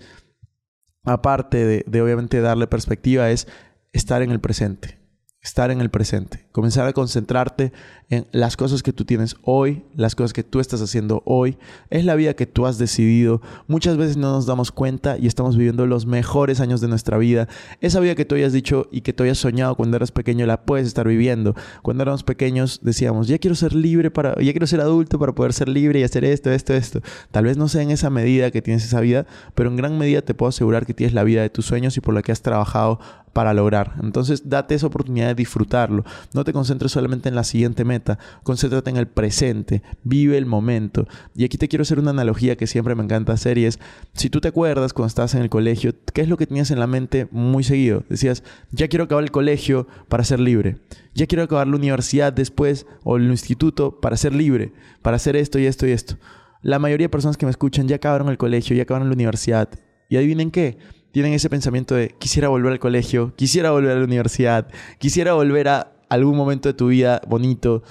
aparte 1.06 1.84
de, 1.88 2.02
obviamente 2.04 2.40
darle 2.40 2.68
perspectiva, 2.68 3.32
es 3.32 3.48
estar 3.92 4.22
en 4.22 4.30
el 4.30 4.40
presente. 4.40 4.99
Estar 5.42 5.72
en 5.72 5.80
el 5.80 5.90
presente, 5.90 6.46
comenzar 6.52 6.86
a 6.86 6.92
concentrarte 6.92 7.72
en 8.10 8.28
las 8.32 8.58
cosas 8.58 8.84
que 8.84 8.92
tú 8.92 9.06
tienes 9.06 9.38
hoy, 9.44 9.84
las 9.96 10.16
cosas 10.16 10.34
que 10.34 10.44
tú 10.44 10.60
estás 10.60 10.82
haciendo 10.82 11.22
hoy. 11.26 11.58
Es 11.90 12.04
la 12.04 12.16
vida 12.16 12.34
que 12.34 12.46
tú 12.48 12.66
has 12.66 12.78
decidido. 12.78 13.42
Muchas 13.68 13.98
veces 13.98 14.18
no 14.18 14.32
nos 14.32 14.48
damos 14.48 14.72
cuenta 14.72 15.18
y 15.18 15.28
estamos 15.28 15.56
viviendo 15.56 15.86
los 15.86 16.06
mejores 16.06 16.60
años 16.60 16.82
de 16.82 16.88
nuestra 16.88 17.18
vida. 17.18 17.48
Esa 17.80 18.00
vida 18.00 18.16
que 18.16 18.26
tú 18.26 18.36
hayas 18.36 18.52
dicho 18.52 18.88
y 18.92 19.02
que 19.02 19.14
tú 19.14 19.24
hayas 19.24 19.38
soñado 19.38 19.76
cuando 19.76 19.96
eras 19.96 20.12
pequeño 20.12 20.46
la 20.46 20.66
puedes 20.66 20.88
estar 20.88 21.08
viviendo. 21.08 21.56
Cuando 21.84 22.04
éramos 22.04 22.24
pequeños 22.24 22.80
decíamos, 22.82 23.28
ya 23.28 23.38
quiero 23.38 23.56
ser 23.56 23.74
libre 23.74 24.12
para, 24.12 24.36
ya 24.42 24.52
quiero 24.52 24.68
ser 24.68 24.82
adulto 24.82 25.20
para 25.20 25.34
poder 25.34 25.54
ser 25.54 25.70
libre 25.70 26.00
y 26.00 26.04
hacer 26.04 26.26
esto, 26.26 26.52
esto, 26.52 26.74
esto. 26.74 27.02
Tal 27.32 27.46
vez 27.46 27.58
no 27.58 27.68
sea 27.70 27.84
en 27.84 27.92
esa 27.92 28.10
medida 28.10 28.52
que 28.52 28.62
tienes 28.62 28.84
esa 28.84 29.00
vida, 29.00 29.26
pero 29.56 29.70
en 29.70 29.78
gran 29.78 29.98
medida 29.98 30.22
te 30.22 30.34
puedo 30.34 30.50
asegurar 30.50 30.86
que 30.86 30.94
tienes 30.94 31.14
la 31.14 31.24
vida 31.24 31.44
de 31.44 31.50
tus 31.50 31.66
sueños 31.66 31.96
y 31.96 32.02
por 32.02 32.14
la 32.14 32.24
que 32.24 32.32
has 32.32 32.42
trabajado 32.42 33.00
para 33.34 33.54
lograr. 33.54 33.96
Entonces, 34.02 34.50
date 34.50 34.76
esa 34.76 34.88
oportunidad 34.88 35.28
de 35.28 35.36
disfrutarlo. 35.36 36.04
No 36.34 36.44
te 36.44 36.54
concentres 36.54 36.92
solamente 36.92 37.30
en 37.30 37.36
la 37.36 37.44
siguiente 37.44 37.86
meta, 37.86 38.20
concéntrate 38.44 38.90
en 38.90 38.98
el 38.98 39.08
presente, 39.08 39.82
vive 40.04 40.38
el 40.38 40.46
momento. 40.46 41.08
Y 41.36 41.46
aquí 41.46 41.58
te 41.58 41.68
quiero 41.68 41.84
hacer 41.84 42.00
una 42.00 42.12
analogía 42.12 42.56
que 42.56 42.68
siempre 42.68 42.96
me 42.96 43.04
encanta 43.04 43.34
hacer 43.34 43.58
y 43.58 43.66
es, 43.66 43.80
si 44.14 44.30
tú 44.30 44.42
te 44.42 44.48
acuerdas 44.48 44.94
cuando 44.94 45.08
estabas 45.08 45.36
en 45.36 45.42
el 45.42 45.50
colegio, 45.50 45.94
¿qué 46.14 46.22
es 46.22 46.30
lo 46.30 46.38
que 46.38 46.48
tenías 46.48 46.72
en 46.72 46.80
la 46.80 46.88
mente 46.88 47.28
muy 47.32 47.64
seguido? 47.64 48.04
Decías, 48.10 48.44
ya 48.72 48.88
quiero 48.88 49.06
acabar 49.06 49.24
el 49.24 49.32
colegio 49.32 49.88
para 50.08 50.24
ser 50.24 50.40
libre. 50.40 50.78
Ya 51.14 51.28
quiero 51.28 51.44
acabar 51.44 51.68
la 51.68 51.76
universidad 51.76 52.32
después 52.32 52.86
o 53.04 53.18
el 53.18 53.30
instituto 53.30 54.00
para 54.00 54.18
ser 54.18 54.34
libre, 54.34 54.74
para 55.02 55.18
hacer 55.18 55.36
esto 55.36 55.60
y 55.60 55.66
esto 55.66 55.88
y 55.88 55.92
esto. 55.92 56.18
La 56.62 56.80
mayoría 56.80 57.06
de 57.06 57.10
personas 57.10 57.38
que 57.38 57.46
me 57.46 57.52
escuchan 57.52 57.88
ya 57.88 57.96
acabaron 57.98 58.30
el 58.30 58.38
colegio, 58.38 58.76
ya 58.76 58.84
acabaron 58.84 59.08
la 59.10 59.16
universidad. 59.16 59.70
¿Y 60.10 60.18
adivinen 60.18 60.52
qué? 60.52 60.78
Tienen 61.12 61.34
ese 61.34 61.50
pensamiento 61.50 61.96
de 61.96 62.16
quisiera 62.20 62.50
volver 62.50 62.74
al 62.74 62.80
colegio, 62.80 63.34
quisiera 63.36 63.72
volver 63.72 63.92
a 63.92 64.00
la 64.00 64.06
universidad, 64.06 64.68
quisiera 64.98 65.34
volver 65.34 65.68
a 65.68 65.92
algún 66.10 66.36
momento 66.36 66.70
de 66.70 66.74
tu 66.74 66.88
vida 66.88 67.22
bonito. 67.28 67.84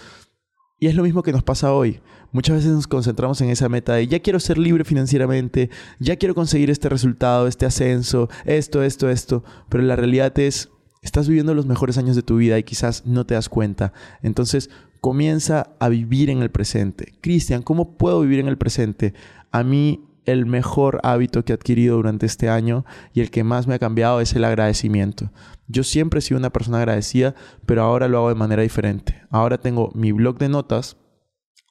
Y 0.81 0.87
es 0.87 0.95
lo 0.95 1.03
mismo 1.03 1.23
que 1.23 1.33
nos 1.33 1.43
pasa 1.43 1.73
hoy. 1.73 2.01
Muchas 2.31 2.57
veces 2.57 2.73
nos 2.73 2.87
concentramos 2.87 3.41
en 3.41 3.49
esa 3.49 3.69
meta 3.69 3.95
de 3.95 4.07
ya 4.07 4.21
quiero 4.21 4.39
ser 4.39 4.59
libre 4.59 4.85
financieramente, 4.85 5.71
ya 5.99 6.17
quiero 6.17 6.35
conseguir 6.35 6.71
este 6.71 6.89
resultado, 6.89 7.47
este 7.47 7.65
ascenso, 7.65 8.29
esto, 8.45 8.83
esto, 8.83 9.09
esto. 9.09 9.45
Pero 9.69 9.83
la 9.83 9.97
realidad 9.97 10.39
es, 10.39 10.69
estás 11.03 11.27
viviendo 11.27 11.55
los 11.55 11.67
mejores 11.67 11.97
años 11.97 12.17
de 12.17 12.23
tu 12.23 12.37
vida 12.37 12.59
y 12.59 12.65
quizás 12.65 13.07
no 13.07 13.25
te 13.25 13.35
das 13.35 13.49
cuenta. 13.49 13.93
Entonces 14.23 14.69
comienza 15.01 15.71
a 15.81 15.89
vivir 15.89 16.29
en 16.29 16.43
el 16.43 16.51
presente. 16.51 17.15
Cristian, 17.23 17.63
¿cómo 17.63 17.97
puedo 17.97 18.21
vivir 18.21 18.41
en 18.41 18.49
el 18.49 18.59
presente? 18.59 19.15
A 19.51 19.63
mí 19.63 20.08
el 20.29 20.45
mejor 20.45 21.01
hábito 21.05 21.45
que 21.45 21.53
he 21.53 21.55
adquirido 21.55 21.97
durante 21.97 22.27
este 22.27 22.51
año 22.51 22.85
y 23.15 23.21
el 23.21 23.31
que 23.31 23.45
más 23.45 23.67
me 23.67 23.75
ha 23.75 23.79
cambiado 23.79 24.21
es 24.21 24.35
el 24.35 24.45
agradecimiento. 24.45 25.31
Yo 25.69 25.85
siempre 25.85 26.19
he 26.19 26.23
sido 26.23 26.39
una 26.39 26.51
persona 26.51 26.79
agradecida, 26.79 27.35
pero 27.65 27.83
ahora 27.83 28.09
lo 28.09 28.19
hago 28.19 28.29
de 28.29 28.35
manera 28.35 28.63
diferente. 28.63 29.23
Ahora 29.31 29.59
tengo 29.59 29.91
mi 29.95 30.13
blog 30.13 30.39
de 30.39 30.51
notas 30.51 30.97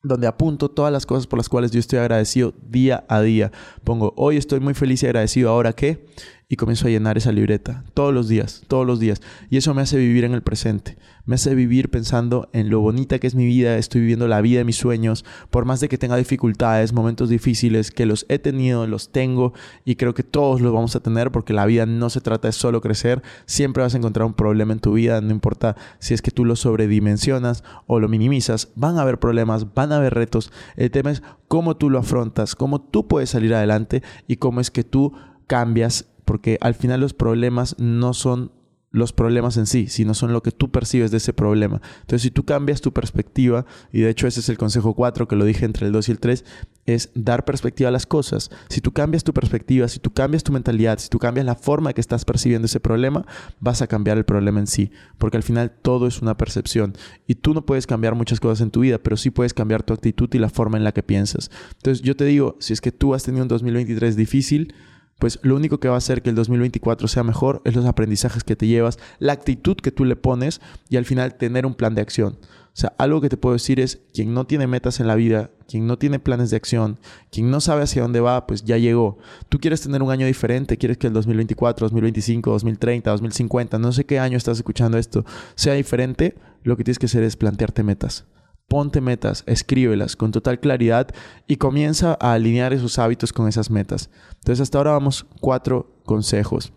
donde 0.04 0.28
apunto 0.28 0.70
todas 0.70 0.92
las 0.92 1.06
cosas 1.06 1.28
por 1.28 1.38
las 1.38 1.50
cuales 1.50 1.72
yo 1.72 1.80
estoy 1.80 2.00
agradecido 2.00 2.54
día 2.62 3.06
a 3.10 3.22
día. 3.22 3.52
Pongo, 3.84 4.14
hoy 4.18 4.38
estoy 4.38 4.60
muy 4.60 4.74
feliz 4.74 5.04
y 5.04 5.06
agradecido, 5.06 5.50
¿ahora 5.50 5.74
qué? 5.74 6.06
Y 6.50 6.56
comienzo 6.56 6.88
a 6.88 6.92
llenar 6.92 7.18
esa 7.18 7.34
libreta 7.34 7.84
todos 7.94 8.14
los 8.14 8.30
días, 8.30 8.64
todos 8.68 8.88
los 8.88 9.02
días. 9.02 9.22
Y 9.50 9.58
eso 9.58 9.74
me 9.74 9.82
hace 9.82 9.98
vivir 9.98 10.24
en 10.24 10.34
el 10.34 10.44
presente, 10.44 10.98
me 11.26 11.36
hace 11.36 11.54
vivir 11.56 11.90
pensando 11.90 12.50
en 12.54 12.70
lo 12.70 12.80
bonita 12.80 13.20
que 13.20 13.28
es 13.28 13.36
mi 13.36 13.46
vida, 13.46 13.78
estoy 13.78 14.00
viviendo 14.00 14.30
la 14.30 14.40
vida 14.40 14.60
de 14.60 14.64
mis 14.64 14.78
sueños, 14.78 15.26
por 15.50 15.66
más 15.66 15.82
de 15.82 15.90
que 15.90 15.98
tenga 15.98 16.16
dificultades, 16.16 16.94
momentos 16.94 17.28
difíciles, 17.28 17.92
que 17.92 18.06
los 18.06 18.26
he 18.30 18.40
tenido, 18.40 18.88
los 18.88 19.12
tengo 19.12 19.54
y 19.84 19.96
creo 19.96 20.14
que 20.14 20.24
todos 20.24 20.62
los 20.62 20.72
vamos 20.72 20.96
a 20.96 21.02
tener 21.02 21.32
porque 21.32 21.52
la 21.52 21.66
vida 21.66 21.86
no 21.86 22.10
se 22.10 22.22
trata 22.22 22.48
de 22.48 22.54
solo 22.54 22.80
crecer, 22.80 23.22
siempre 23.46 23.84
vas 23.84 23.94
a 23.94 23.98
encontrar 23.98 24.26
un 24.26 24.34
problema 24.34 24.72
en 24.72 24.80
tu 24.80 24.94
vida, 24.94 25.20
no 25.20 25.32
importa 25.32 25.76
si 26.00 26.14
es 26.14 26.22
que 26.22 26.32
tú 26.32 26.46
lo 26.46 26.56
sobredimensionas 26.56 27.66
o 27.88 28.00
lo 28.00 28.08
minimizas, 28.08 28.70
van 28.76 28.98
a 28.98 29.02
haber 29.02 29.20
problemas, 29.20 29.74
van 29.74 29.92
a 29.92 29.98
haber 29.98 30.14
retos, 30.14 30.54
el 30.78 30.92
tema 30.92 31.12
es 31.12 31.24
cómo 31.50 31.76
tú 31.76 31.90
lo 31.90 32.00
afrontas, 32.00 32.56
cómo 32.56 32.80
tú 32.80 33.06
puedes 33.10 33.32
salir 33.32 33.54
adelante 33.54 34.02
y 34.28 34.38
cómo 34.38 34.62
es 34.62 34.72
que 34.72 34.86
tú 34.86 35.12
cambias 35.48 36.06
porque 36.28 36.58
al 36.60 36.76
final 36.76 37.00
los 37.00 37.14
problemas 37.14 37.80
no 37.80 38.14
son 38.14 38.52
los 38.92 39.14
problemas 39.14 39.56
en 39.58 39.66
sí, 39.66 39.88
sino 39.88 40.14
son 40.14 40.34
lo 40.34 40.44
que 40.44 40.52
tú 40.52 40.72
percibes 40.72 41.12
de 41.12 41.18
ese 41.18 41.32
problema. 41.32 41.82
Entonces, 42.02 42.22
si 42.24 42.32
tú 42.32 42.44
cambias 42.44 42.82
tu 42.82 42.92
perspectiva, 42.92 43.66
y 43.94 44.02
de 44.02 44.10
hecho 44.10 44.28
ese 44.28 44.42
es 44.42 44.50
el 44.50 44.58
consejo 44.58 44.94
4 44.94 45.28
que 45.28 45.36
lo 45.36 45.46
dije 45.46 45.66
entre 45.66 45.88
el 45.88 45.94
2 45.94 46.10
y 46.10 46.12
el 46.12 46.20
3, 46.20 46.46
es 46.86 47.12
dar 47.14 47.46
perspectiva 47.46 47.90
a 47.90 47.92
las 47.92 48.06
cosas. 48.06 48.50
Si 48.70 48.82
tú 48.82 48.92
cambias 48.92 49.24
tu 49.24 49.34
perspectiva, 49.34 49.88
si 49.88 50.00
tú 50.00 50.12
cambias 50.14 50.44
tu 50.44 50.52
mentalidad, 50.52 51.00
si 51.00 51.10
tú 51.10 51.20
cambias 51.20 51.46
la 51.46 51.56
forma 51.56 51.94
que 51.94 52.02
estás 52.02 52.26
percibiendo 52.26 52.66
ese 52.66 52.80
problema, 52.80 53.26
vas 53.60 53.82
a 53.82 53.88
cambiar 53.88 54.18
el 54.18 54.26
problema 54.26 54.60
en 54.60 54.68
sí, 54.68 54.92
porque 55.18 55.38
al 55.38 55.44
final 55.44 55.72
todo 55.82 56.08
es 56.08 56.22
una 56.22 56.38
percepción 56.38 56.94
y 57.26 57.36
tú 57.36 57.54
no 57.54 57.66
puedes 57.66 57.88
cambiar 57.88 58.16
muchas 58.16 58.40
cosas 58.40 58.62
en 58.62 58.72
tu 58.72 58.82
vida, 58.82 58.98
pero 58.98 59.16
sí 59.16 59.32
puedes 59.32 59.54
cambiar 59.54 59.84
tu 59.84 59.94
actitud 59.94 60.30
y 60.34 60.40
la 60.40 60.50
forma 60.50 60.78
en 60.78 60.84
la 60.84 60.94
que 60.94 61.04
piensas. 61.04 61.52
Entonces, 61.76 62.04
yo 62.04 62.16
te 62.16 62.26
digo, 62.26 62.58
si 62.60 62.74
es 62.74 62.82
que 62.82 62.92
tú 62.92 63.14
has 63.14 63.24
tenido 63.24 63.44
un 63.44 63.50
2023 63.50 64.16
difícil, 64.16 64.74
pues 65.20 65.40
lo 65.42 65.56
único 65.56 65.80
que 65.80 65.88
va 65.88 65.96
a 65.96 66.00
hacer 66.00 66.22
que 66.22 66.30
el 66.30 66.36
2024 66.36 67.08
sea 67.08 67.24
mejor 67.24 67.62
es 67.66 67.76
los 67.76 67.86
aprendizajes 67.86 68.44
que 68.44 68.56
te 68.56 68.68
llevas, 68.68 69.00
la 69.20 69.34
actitud 69.34 69.76
que 69.78 69.92
tú 69.92 70.06
le 70.06 70.16
pones 70.16 70.62
y 70.90 70.98
al 70.98 71.06
final 71.06 71.36
tener 71.36 71.66
un 71.66 71.74
plan 71.74 71.96
de 71.96 72.02
acción. 72.02 72.38
O 72.78 72.80
sea, 72.80 72.94
algo 73.00 73.22
que 73.22 73.30
te 73.30 73.38
puedo 73.38 73.54
decir 73.54 73.80
es, 73.80 74.02
quien 74.14 74.36
no 74.36 74.46
tiene 74.46 74.68
metas 74.68 75.00
en 75.00 75.08
la 75.08 75.16
vida, 75.16 75.50
quien 75.68 75.88
no 75.88 75.98
tiene 75.98 76.20
planes 76.20 76.52
de 76.52 76.58
acción, 76.58 77.00
quien 77.32 77.50
no 77.50 77.60
sabe 77.60 77.82
hacia 77.82 78.04
dónde 78.04 78.20
va, 78.20 78.46
pues 78.46 78.66
ya 78.66 78.78
llegó. 78.78 79.18
Tú 79.50 79.60
quieres 79.60 79.82
tener 79.82 80.04
un 80.04 80.12
año 80.12 80.28
diferente, 80.28 80.78
quieres 80.78 81.00
que 81.00 81.08
el 81.08 81.14
2024, 81.14 81.86
2025, 81.86 82.52
2030, 82.52 83.10
2050, 83.10 83.80
no 83.80 83.92
sé 83.92 84.06
qué 84.06 84.20
año 84.20 84.38
estás 84.38 84.58
escuchando 84.58 85.00
esto, 85.00 85.26
sea 85.56 85.74
diferente, 85.74 86.36
lo 86.62 86.78
que 86.78 86.84
tienes 86.84 87.00
que 87.00 87.08
hacer 87.08 87.24
es 87.24 87.36
plantearte 87.36 87.82
metas. 87.82 88.26
Ponte 88.68 89.00
metas, 89.00 89.44
escríbelas 89.48 90.16
con 90.16 90.32
total 90.32 90.60
claridad 90.60 91.08
y 91.48 91.56
comienza 91.56 92.18
a 92.20 92.34
alinear 92.34 92.74
esos 92.74 93.00
hábitos 93.00 93.32
con 93.32 93.48
esas 93.48 93.70
metas. 93.70 94.10
Entonces 94.36 94.62
hasta 94.62 94.78
ahora 94.78 94.92
vamos 94.92 95.26
cuatro 95.40 96.02
consejos. 96.04 96.74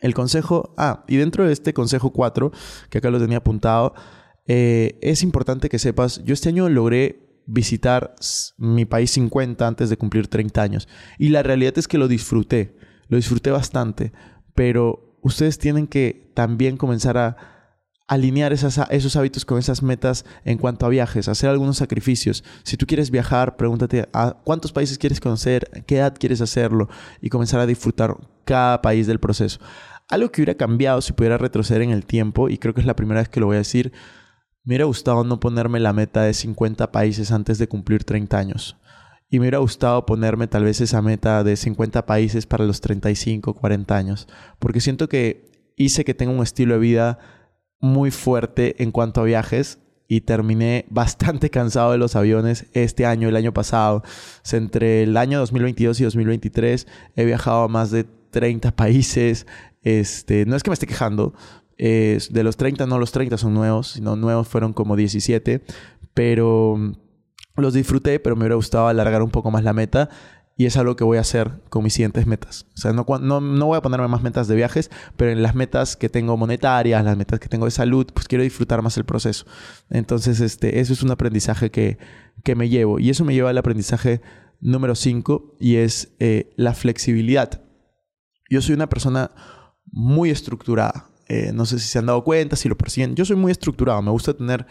El 0.00 0.12
consejo, 0.12 0.74
ah, 0.76 1.04
y 1.08 1.16
dentro 1.16 1.46
de 1.46 1.52
este 1.52 1.72
consejo 1.72 2.10
cuatro, 2.10 2.52
que 2.90 2.98
acá 2.98 3.10
lo 3.10 3.18
tenía 3.18 3.38
apuntado, 3.38 3.94
eh, 4.46 4.98
es 5.00 5.22
importante 5.22 5.68
que 5.68 5.78
sepas, 5.78 6.22
yo 6.24 6.34
este 6.34 6.50
año 6.50 6.68
logré 6.68 7.26
visitar 7.46 8.14
mi 8.58 8.84
país 8.84 9.12
50 9.12 9.66
antes 9.66 9.88
de 9.88 9.96
cumplir 9.96 10.28
30 10.28 10.62
años. 10.62 10.88
Y 11.18 11.30
la 11.30 11.42
realidad 11.42 11.78
es 11.78 11.88
que 11.88 11.98
lo 11.98 12.08
disfruté, 12.08 12.76
lo 13.08 13.16
disfruté 13.16 13.50
bastante, 13.50 14.12
pero 14.54 15.18
ustedes 15.22 15.58
tienen 15.58 15.86
que 15.86 16.30
también 16.34 16.76
comenzar 16.76 17.16
a 17.16 17.55
alinear 18.08 18.52
esos 18.52 19.16
hábitos 19.16 19.44
con 19.44 19.58
esas 19.58 19.82
metas 19.82 20.24
en 20.44 20.58
cuanto 20.58 20.86
a 20.86 20.88
viajes, 20.88 21.28
hacer 21.28 21.50
algunos 21.50 21.76
sacrificios. 21.78 22.44
Si 22.62 22.76
tú 22.76 22.86
quieres 22.86 23.10
viajar, 23.10 23.56
pregúntate 23.56 24.08
a 24.12 24.36
cuántos 24.44 24.72
países 24.72 24.98
quieres 24.98 25.20
conocer, 25.20 25.84
qué 25.86 25.96
edad 25.96 26.14
quieres 26.18 26.40
hacerlo 26.40 26.88
y 27.20 27.30
comenzar 27.30 27.60
a 27.60 27.66
disfrutar 27.66 28.16
cada 28.44 28.80
país 28.80 29.06
del 29.06 29.18
proceso. 29.18 29.58
Algo 30.08 30.30
que 30.30 30.40
hubiera 30.40 30.56
cambiado 30.56 31.00
si 31.00 31.12
pudiera 31.12 31.36
retroceder 31.36 31.82
en 31.82 31.90
el 31.90 32.06
tiempo, 32.06 32.48
y 32.48 32.58
creo 32.58 32.74
que 32.74 32.80
es 32.80 32.86
la 32.86 32.94
primera 32.94 33.20
vez 33.20 33.28
que 33.28 33.40
lo 33.40 33.46
voy 33.46 33.56
a 33.56 33.58
decir, 33.58 33.92
me 34.62 34.74
hubiera 34.74 34.84
gustado 34.84 35.24
no 35.24 35.40
ponerme 35.40 35.80
la 35.80 35.92
meta 35.92 36.22
de 36.22 36.32
50 36.32 36.92
países 36.92 37.32
antes 37.32 37.58
de 37.58 37.66
cumplir 37.66 38.04
30 38.04 38.38
años. 38.38 38.76
Y 39.28 39.38
me 39.38 39.44
hubiera 39.44 39.58
gustado 39.58 40.06
ponerme 40.06 40.46
tal 40.46 40.62
vez 40.62 40.80
esa 40.80 41.02
meta 41.02 41.42
de 41.42 41.56
50 41.56 42.06
países 42.06 42.46
para 42.46 42.64
los 42.64 42.80
35, 42.80 43.54
40 43.54 43.96
años. 43.96 44.28
Porque 44.60 44.80
siento 44.80 45.08
que 45.08 45.72
hice 45.76 46.04
que 46.04 46.14
tenga 46.14 46.32
un 46.32 46.42
estilo 46.42 46.74
de 46.74 46.80
vida 46.80 47.18
muy 47.80 48.10
fuerte 48.10 48.82
en 48.82 48.92
cuanto 48.92 49.20
a 49.20 49.24
viajes 49.24 49.78
y 50.08 50.22
terminé 50.22 50.86
bastante 50.90 51.50
cansado 51.50 51.92
de 51.92 51.98
los 51.98 52.16
aviones 52.16 52.66
este 52.72 53.06
año, 53.06 53.28
el 53.28 53.36
año 53.36 53.52
pasado. 53.52 54.02
entre 54.52 55.02
el 55.02 55.16
año 55.16 55.38
2022 55.38 56.00
y 56.00 56.04
2023 56.04 56.86
he 57.16 57.24
viajado 57.24 57.64
a 57.64 57.68
más 57.68 57.90
de 57.90 58.04
30 58.04 58.72
países. 58.76 59.46
Este, 59.82 60.46
no 60.46 60.56
es 60.56 60.62
que 60.62 60.70
me 60.70 60.74
esté 60.74 60.86
quejando, 60.86 61.34
de 61.78 62.42
los 62.42 62.56
30 62.56 62.86
no 62.86 62.98
los 62.98 63.12
30 63.12 63.36
son 63.36 63.54
nuevos, 63.54 63.92
sino 63.92 64.16
nuevos 64.16 64.48
fueron 64.48 64.72
como 64.72 64.96
17, 64.96 65.62
pero 66.14 66.76
los 67.56 67.74
disfruté, 67.74 68.20
pero 68.20 68.36
me 68.36 68.42
hubiera 68.42 68.56
gustado 68.56 68.88
alargar 68.88 69.22
un 69.22 69.30
poco 69.30 69.50
más 69.50 69.64
la 69.64 69.72
meta 69.72 70.10
y 70.58 70.64
es 70.64 70.76
algo 70.78 70.96
que 70.96 71.04
voy 71.04 71.18
a 71.18 71.20
hacer 71.20 71.60
con 71.68 71.84
mis 71.84 71.92
siguientes 71.92 72.26
metas. 72.26 72.66
O 72.74 72.78
sea, 72.78 72.92
no, 72.92 73.04
no, 73.20 73.66
voy 73.66 73.76
a 73.76 73.82
ponerme 73.82 74.08
más 74.08 74.22
metas 74.22 74.48
de 74.48 74.56
viajes, 74.56 74.90
pero 75.16 75.30
en 75.30 75.42
las 75.42 75.54
metas 75.54 75.96
que 75.96 76.08
tengo 76.08 76.36
monetarias, 76.38 77.04
las 77.04 77.16
metas 77.16 77.40
que 77.40 77.48
tengo 77.48 77.66
de 77.66 77.70
salud, 77.70 78.06
pues 78.14 78.26
quiero 78.26 78.42
disfrutar 78.42 78.80
más 78.80 78.96
el 78.96 79.04
proceso. 79.04 79.44
Entonces, 79.90 80.40
este, 80.40 80.80
eso 80.80 80.94
es 80.94 81.02
un 81.02 81.10
aprendizaje 81.10 81.70
que, 81.70 81.98
que 82.42 82.54
me 82.54 82.70
llevo. 82.70 82.98
Y 82.98 83.10
eso 83.10 83.22
me 83.22 83.34
lleva 83.34 83.50
al 83.50 83.58
aprendizaje 83.58 84.22
número 84.60 84.94
5 84.94 85.56
y 85.60 85.76
es 85.76 86.14
eh, 86.20 86.54
la 86.56 86.72
flexibilidad. 86.72 87.62
Yo 88.48 88.62
soy 88.62 88.74
una 88.74 88.88
persona 88.88 89.32
muy 89.84 90.30
estructurada. 90.30 91.10
Eh, 91.28 91.50
no 91.52 91.66
sé 91.66 91.78
si 91.78 91.88
se 91.88 91.98
han 91.98 92.06
dado 92.06 92.24
cuenta, 92.24 92.56
si 92.56 92.68
lo 92.68 92.78
persiguen. 92.78 93.14
Yo 93.14 93.26
soy 93.26 93.36
muy 93.36 93.52
estructurado. 93.52 94.00
Me 94.00 94.10
gusta 94.10 94.32
tener 94.32 94.66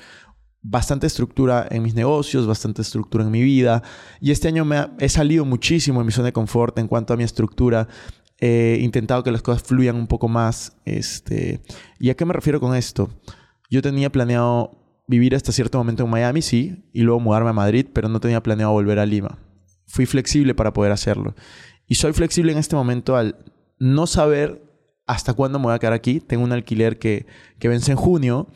bastante 0.68 1.06
estructura 1.08 1.68
en 1.70 1.84
mis 1.84 1.94
negocios, 1.94 2.48
bastante 2.48 2.82
estructura 2.82 3.24
en 3.24 3.32
mi 3.32 3.44
vida. 3.44 3.84
Y 4.20 4.32
este 4.32 4.48
año 4.48 4.66
me 4.66 4.88
he 5.00 5.10
salido 5.10 5.46
muchísimo 5.46 6.00
de 6.00 6.06
mi 6.06 6.12
zona 6.12 6.28
de 6.28 6.34
confort 6.34 6.78
en 6.80 6.88
cuanto 6.88 7.14
a 7.14 7.18
mi 7.18 7.24
estructura. 7.24 7.88
He 8.40 8.80
intentado 8.82 9.24
que 9.24 9.32
las 9.32 9.42
cosas 9.42 9.64
fluyan 9.64 9.96
un 9.96 10.08
poco 10.08 10.28
más. 10.28 10.78
Este, 10.86 11.62
¿Y 12.00 12.10
a 12.10 12.16
qué 12.16 12.26
me 12.26 12.34
refiero 12.34 12.60
con 12.60 12.76
esto? 12.76 13.10
Yo 13.70 13.82
tenía 13.82 14.12
planeado 14.12 15.04
vivir 15.08 15.36
hasta 15.36 15.52
cierto 15.52 15.78
momento 15.78 16.04
en 16.04 16.10
Miami, 16.10 16.42
sí, 16.42 16.90
y 16.92 17.02
luego 17.02 17.20
mudarme 17.20 17.52
a 17.52 17.54
Madrid, 17.54 17.86
pero 17.94 18.10
no 18.10 18.20
tenía 18.20 18.42
planeado 18.42 18.72
volver 18.72 18.98
a 18.98 19.06
Lima. 19.06 19.38
Fui 19.86 20.08
flexible 20.08 20.56
para 20.56 20.74
poder 20.74 20.92
hacerlo. 20.92 21.36
Y 21.88 21.96
soy 21.96 22.14
flexible 22.14 22.52
en 22.52 22.58
este 22.58 22.76
momento 22.76 23.16
al 23.16 23.38
no 23.78 24.08
saber 24.08 24.64
hasta 25.06 25.34
cuándo 25.34 25.60
me 25.60 25.66
voy 25.66 25.76
a 25.76 25.80
quedar 25.80 25.94
aquí. 25.94 26.20
Tengo 26.20 26.44
un 26.44 26.52
alquiler 26.52 26.98
que, 26.98 27.28
que 27.60 27.68
vence 27.68 27.92
en 27.92 27.98
junio, 27.98 28.48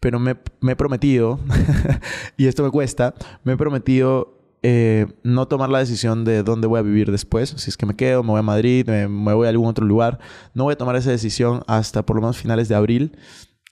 pero 0.00 0.18
me, 0.18 0.36
he 0.62 0.76
prometido, 0.76 1.38
y 2.36 2.46
esto 2.46 2.64
me 2.64 2.70
cuesta, 2.70 3.14
me 3.44 3.52
he 3.52 3.56
prometido 3.56 4.58
eh, 4.62 5.06
no 5.22 5.46
tomar 5.46 5.70
la 5.70 5.78
decisión 5.78 6.24
de 6.24 6.42
dónde 6.42 6.66
voy 6.66 6.78
a 6.78 6.82
vivir 6.82 7.10
después. 7.10 7.50
Si 7.50 7.70
es 7.70 7.76
que 7.76 7.86
me 7.86 7.96
quedo, 7.96 8.22
me 8.22 8.30
voy 8.30 8.40
a 8.40 8.42
Madrid, 8.42 8.86
me, 8.86 9.08
me, 9.08 9.34
voy 9.34 9.46
a 9.46 9.50
algún 9.50 9.68
otro 9.68 9.86
lugar. 9.86 10.18
No 10.54 10.64
voy 10.64 10.72
a 10.72 10.78
tomar 10.78 10.96
esa 10.96 11.10
decisión 11.10 11.62
hasta 11.66 12.04
por 12.04 12.16
lo 12.16 12.22
menos 12.22 12.38
finales 12.38 12.68
de 12.68 12.74
abril. 12.74 13.16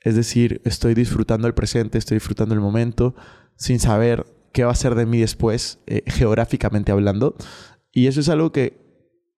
Es 0.03 0.17
decir, 0.17 0.61
estoy 0.65 0.95
disfrutando 0.95 1.47
el 1.47 1.55
presente, 1.55 1.99
estoy 1.99 2.17
disfrutando 2.17 2.55
el 2.55 2.61
momento, 2.61 3.15
sin 3.57 3.81
saber 3.81 4.27
qué 4.53 4.65
va 4.65 4.73
a 4.73 4.77
ser 4.77 4.95
de 4.95 5.07
mí 5.07 5.19
después, 5.19 5.81
eh, 5.87 6.03
geográficamente 6.07 6.93
hablando. 6.93 7.37
Y 7.93 8.07
eso 8.07 8.21
es 8.21 8.29
algo 8.29 8.53
que 8.53 8.79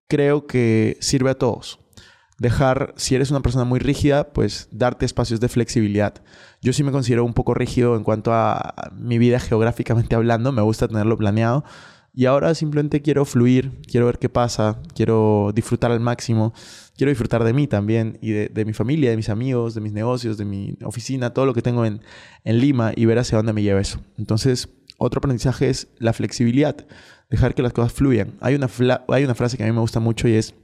creo 0.08 0.46
que 0.46 0.96
sirve 1.00 1.30
a 1.30 1.34
todos. 1.38 1.80
Dejar, 2.40 2.92
si 2.96 3.14
eres 3.14 3.30
una 3.30 3.40
persona 3.40 3.64
muy 3.64 3.78
rígida, 3.78 4.32
pues 4.32 4.68
darte 4.72 5.06
espacios 5.06 5.38
de 5.38 5.48
flexibilidad. 5.48 6.14
Yo 6.60 6.72
sí 6.72 6.82
me 6.82 6.90
considero 6.90 7.24
un 7.24 7.34
poco 7.34 7.54
rígido 7.54 7.94
en 7.94 8.02
cuanto 8.02 8.32
a 8.34 8.90
mi 8.96 9.18
vida 9.18 9.38
geográficamente 9.38 10.16
hablando, 10.16 10.50
me 10.50 10.62
gusta 10.62 10.88
tenerlo 10.88 11.16
planeado. 11.16 11.64
Y 12.12 12.26
ahora 12.26 12.56
simplemente 12.56 13.02
quiero 13.02 13.24
fluir, 13.24 13.80
quiero 13.86 14.06
ver 14.06 14.18
qué 14.18 14.28
pasa, 14.28 14.80
quiero 14.96 15.52
disfrutar 15.54 15.92
al 15.92 16.00
máximo 16.00 16.52
quiero 17.00 17.12
disfrutar 17.12 17.44
de 17.44 17.54
mí 17.54 17.66
también 17.66 18.18
y 18.20 18.32
de, 18.32 18.64
mi 18.66 18.74
familia, 18.74 19.08
de 19.08 19.16
mis 19.16 19.30
amigos, 19.30 19.74
de 19.74 19.80
mis 19.80 19.94
negocios, 19.94 20.36
de 20.36 20.44
mi 20.44 20.76
oficina, 20.84 21.32
todo 21.32 21.46
lo 21.46 21.54
que 21.54 21.62
tengo 21.62 21.86
en, 21.86 22.02
Lima 22.44 22.92
y 22.94 23.06
ver 23.06 23.18
hacia 23.18 23.38
dónde 23.38 23.54
me 23.54 23.62
lleva 23.62 23.80
eso. 23.80 24.02
Entonces, 24.18 24.68
otro 24.98 25.20
aprendizaje 25.20 25.70
es 25.70 25.88
la 25.98 26.12
flexibilidad, 26.12 26.76
dejar 27.30 27.54
que 27.54 27.62
las 27.62 27.72
cosas 27.72 27.94
fluyan. 27.94 28.34
Hay 28.42 28.54
una, 28.54 28.68
hay 29.08 29.24
una 29.24 29.34
frase 29.34 29.56
que 29.56 29.62
a 29.62 29.66
mí 29.66 29.72
me 29.72 29.80
gusta 29.80 29.98
mucho 29.98 30.28
y 30.28 30.34
es, 30.34 30.54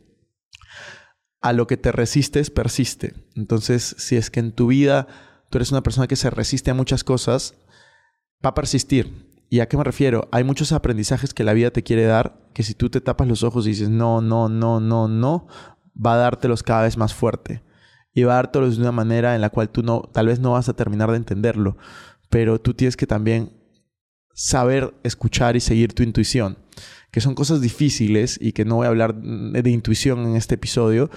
a 1.49 1.53
lo 1.53 1.67
que 1.67 1.77
te 1.77 1.93
resistes, 1.93 2.51
persiste. 2.51 3.15
Entonces, 3.35 3.95
si 3.99 4.17
es 4.17 4.31
que 4.31 4.41
en 4.41 4.53
tu 4.53 4.69
vida 4.69 5.07
tú 5.51 5.59
eres 5.59 5.71
una 5.71 5.83
persona 5.83 6.07
que 6.07 6.17
se 6.17 6.31
resiste 6.31 6.71
a 6.71 6.75
muchas 6.75 7.05
cosas, 7.05 7.55
va 8.45 8.51
a 8.51 8.55
persistir. 8.55 9.27
¿Y 9.49 9.61
a 9.61 9.69
qué 9.69 9.77
me 9.77 9.85
refiero? 9.85 10.29
Hay 10.33 10.43
muchos 10.43 10.73
aprendizajes 10.73 11.33
que 11.33 11.45
la 11.45 11.53
vida 11.53 11.71
te 11.71 11.85
quiere 11.85 12.05
dar 12.05 12.51
que 12.53 12.65
si 12.65 12.75
tú 12.75 12.91
te 12.91 13.01
tapas 13.01 13.29
los 13.29 13.45
ojos 13.45 13.67
y 13.67 13.71
dices 13.71 13.89
no, 13.89 14.21
no, 14.21 14.49
no, 14.49 14.81
no, 14.81 15.07
no, 15.07 15.47
va 15.95 16.15
a 16.15 16.17
dártelos 16.17 16.63
cada 16.63 16.83
vez 16.83 16.97
más 16.97 17.15
fuerte. 17.15 17.63
Y 18.13 18.25
va 18.25 18.33
a 18.33 18.37
dártelos 18.37 18.77
de 18.77 18.83
una 18.83 18.93
manera 18.93 19.35
en 19.35 19.41
la 19.41 19.51
cual 19.51 19.69
tú 19.69 19.83
no, 19.83 20.01
tal 20.13 20.27
vez 20.27 20.41
no 20.41 20.53
vas 20.53 20.69
a 20.69 20.75
terminar 20.75 21.11
de 21.11 21.19
entenderlo, 21.19 21.77
pero 22.29 22.61
tú 22.61 22.75
tienes 22.75 22.97
que 22.97 23.07
también 23.07 23.53
saber 24.35 24.95
escuchar 25.03 25.55
y 25.55 25.61
seguir 25.61 25.93
tu 25.93 26.03
intuición, 26.03 26.59
que 27.17 27.23
son 27.23 27.35
cosas 27.35 27.63
difíciles 27.63 28.39
y 28.39 28.53
que 28.53 28.67
no 28.67 28.77
voy 28.77 28.85
a 28.85 28.91
hablar 28.91 29.15
de 29.15 29.71
intuición 29.71 30.27
en 30.27 30.37
este 30.37 30.57
episodio, 30.57 31.09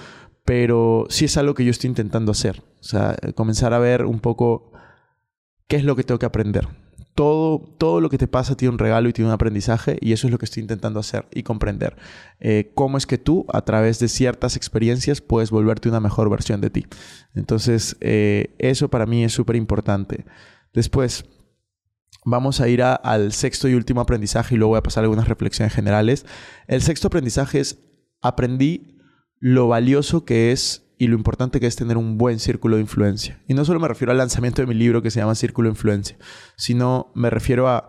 pero 0.46 1.04
sí 1.10 1.26
es 1.26 1.36
algo 1.36 1.52
que 1.52 1.62
yo 1.62 1.70
estoy 1.70 1.88
intentando 1.88 2.32
hacer. 2.32 2.62
O 2.80 2.82
sea, 2.82 3.18
comenzar 3.34 3.74
a 3.74 3.78
ver 3.78 4.06
un 4.06 4.18
poco 4.18 4.72
qué 5.68 5.76
es 5.76 5.84
lo 5.84 5.96
que 5.96 6.02
tengo 6.02 6.18
que 6.18 6.24
aprender 6.24 6.68
todo, 7.14 8.00
lo 8.00 8.08
que 8.08 8.16
te 8.16 8.28
pasa 8.28 8.56
tiene 8.56 8.72
un 8.72 8.78
regalo 8.78 9.10
y 9.10 9.12
tiene 9.12 9.28
un 9.28 9.34
aprendizaje 9.34 9.98
y 10.00 10.14
eso 10.14 10.26
es 10.26 10.30
lo 10.30 10.38
que 10.38 10.46
estoy 10.46 10.62
intentando 10.62 11.00
hacer 11.00 11.26
y 11.34 11.42
comprender. 11.42 11.94
Eh, 12.38 12.70
cómo 12.74 12.96
es 12.96 13.06
que 13.06 13.18
tú, 13.18 13.44
a 13.52 13.60
través 13.60 13.98
de 13.98 14.08
ciertas 14.08 14.56
experiencias, 14.56 15.20
puedes 15.20 15.50
volverte 15.50 15.90
una 15.90 16.00
mejor 16.00 16.30
versión 16.30 16.62
de 16.62 16.70
ti. 16.70 16.86
Entonces, 17.34 17.98
eh, 18.00 18.54
eso 18.58 18.88
para 18.88 19.04
mí 19.04 19.22
es 19.22 19.34
súper 19.34 19.56
importante. 19.56 20.24
Después, 20.72 21.26
vamos 22.24 22.60
a 22.60 22.68
ir 22.68 22.82
al 22.82 23.32
sexto 23.32 23.68
y 23.68 23.74
último 23.74 24.00
aprendizaje 24.00 24.54
y 24.54 24.58
luego 24.58 24.70
voy 24.70 24.78
a 24.78 24.82
pasar 24.82 25.04
algunas 25.04 25.28
reflexiones 25.28 25.72
generales. 25.72 26.26
El 26.66 26.82
sexto 26.82 27.08
aprendizaje 27.08 27.60
es, 27.60 27.78
aprendí 28.20 28.98
lo 29.38 29.68
valioso 29.68 30.24
que 30.24 30.52
es 30.52 30.90
y 30.98 31.06
lo 31.06 31.16
importante 31.16 31.60
que 31.60 31.66
es 31.66 31.76
tener 31.76 31.96
un 31.96 32.18
buen 32.18 32.38
círculo 32.38 32.76
de 32.76 32.82
influencia. 32.82 33.42
Y 33.48 33.54
no 33.54 33.64
solo 33.64 33.80
me 33.80 33.88
refiero 33.88 34.12
al 34.12 34.18
lanzamiento 34.18 34.60
de 34.60 34.66
mi 34.66 34.74
libro 34.74 35.00
que 35.00 35.10
se 35.10 35.20
llama 35.20 35.34
Círculo 35.34 35.68
de 35.68 35.72
Influencia, 35.72 36.18
sino 36.56 37.10
me 37.14 37.30
refiero 37.30 37.68
a, 37.68 37.88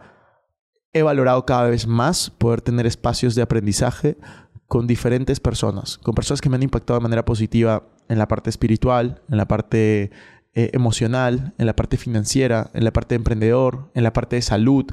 he 0.93 1.01
valorado 1.01 1.45
cada 1.45 1.69
vez 1.69 1.87
más 1.87 2.29
poder 2.29 2.61
tener 2.61 2.85
espacios 2.85 3.35
de 3.35 3.41
aprendizaje 3.41 4.17
con 4.67 4.87
diferentes 4.87 5.41
personas, 5.41 5.97
con 5.97 6.15
personas 6.15 6.39
que 6.39 6.47
me 6.47 6.55
han 6.55 6.63
impactado 6.63 6.99
de 6.99 7.03
manera 7.03 7.25
positiva 7.25 7.89
en 8.07 8.17
la 8.17 8.29
parte 8.29 8.49
espiritual, 8.49 9.21
en 9.29 9.35
la 9.35 9.45
parte 9.45 10.11
eh, 10.53 10.69
emocional, 10.73 11.53
en 11.57 11.65
la 11.65 11.75
parte 11.75 11.97
financiera, 11.97 12.71
en 12.73 12.83
la 12.83 12.91
parte 12.91 13.15
de 13.15 13.17
emprendedor, 13.17 13.89
en 13.93 14.03
la 14.03 14.13
parte 14.13 14.35
de 14.35 14.41
salud, 14.41 14.85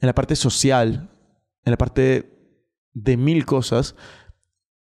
en 0.00 0.06
la 0.06 0.14
parte 0.14 0.36
social, 0.36 1.10
en 1.64 1.70
la 1.70 1.76
parte 1.76 2.56
de 2.94 3.16
mil 3.16 3.46
cosas. 3.46 3.94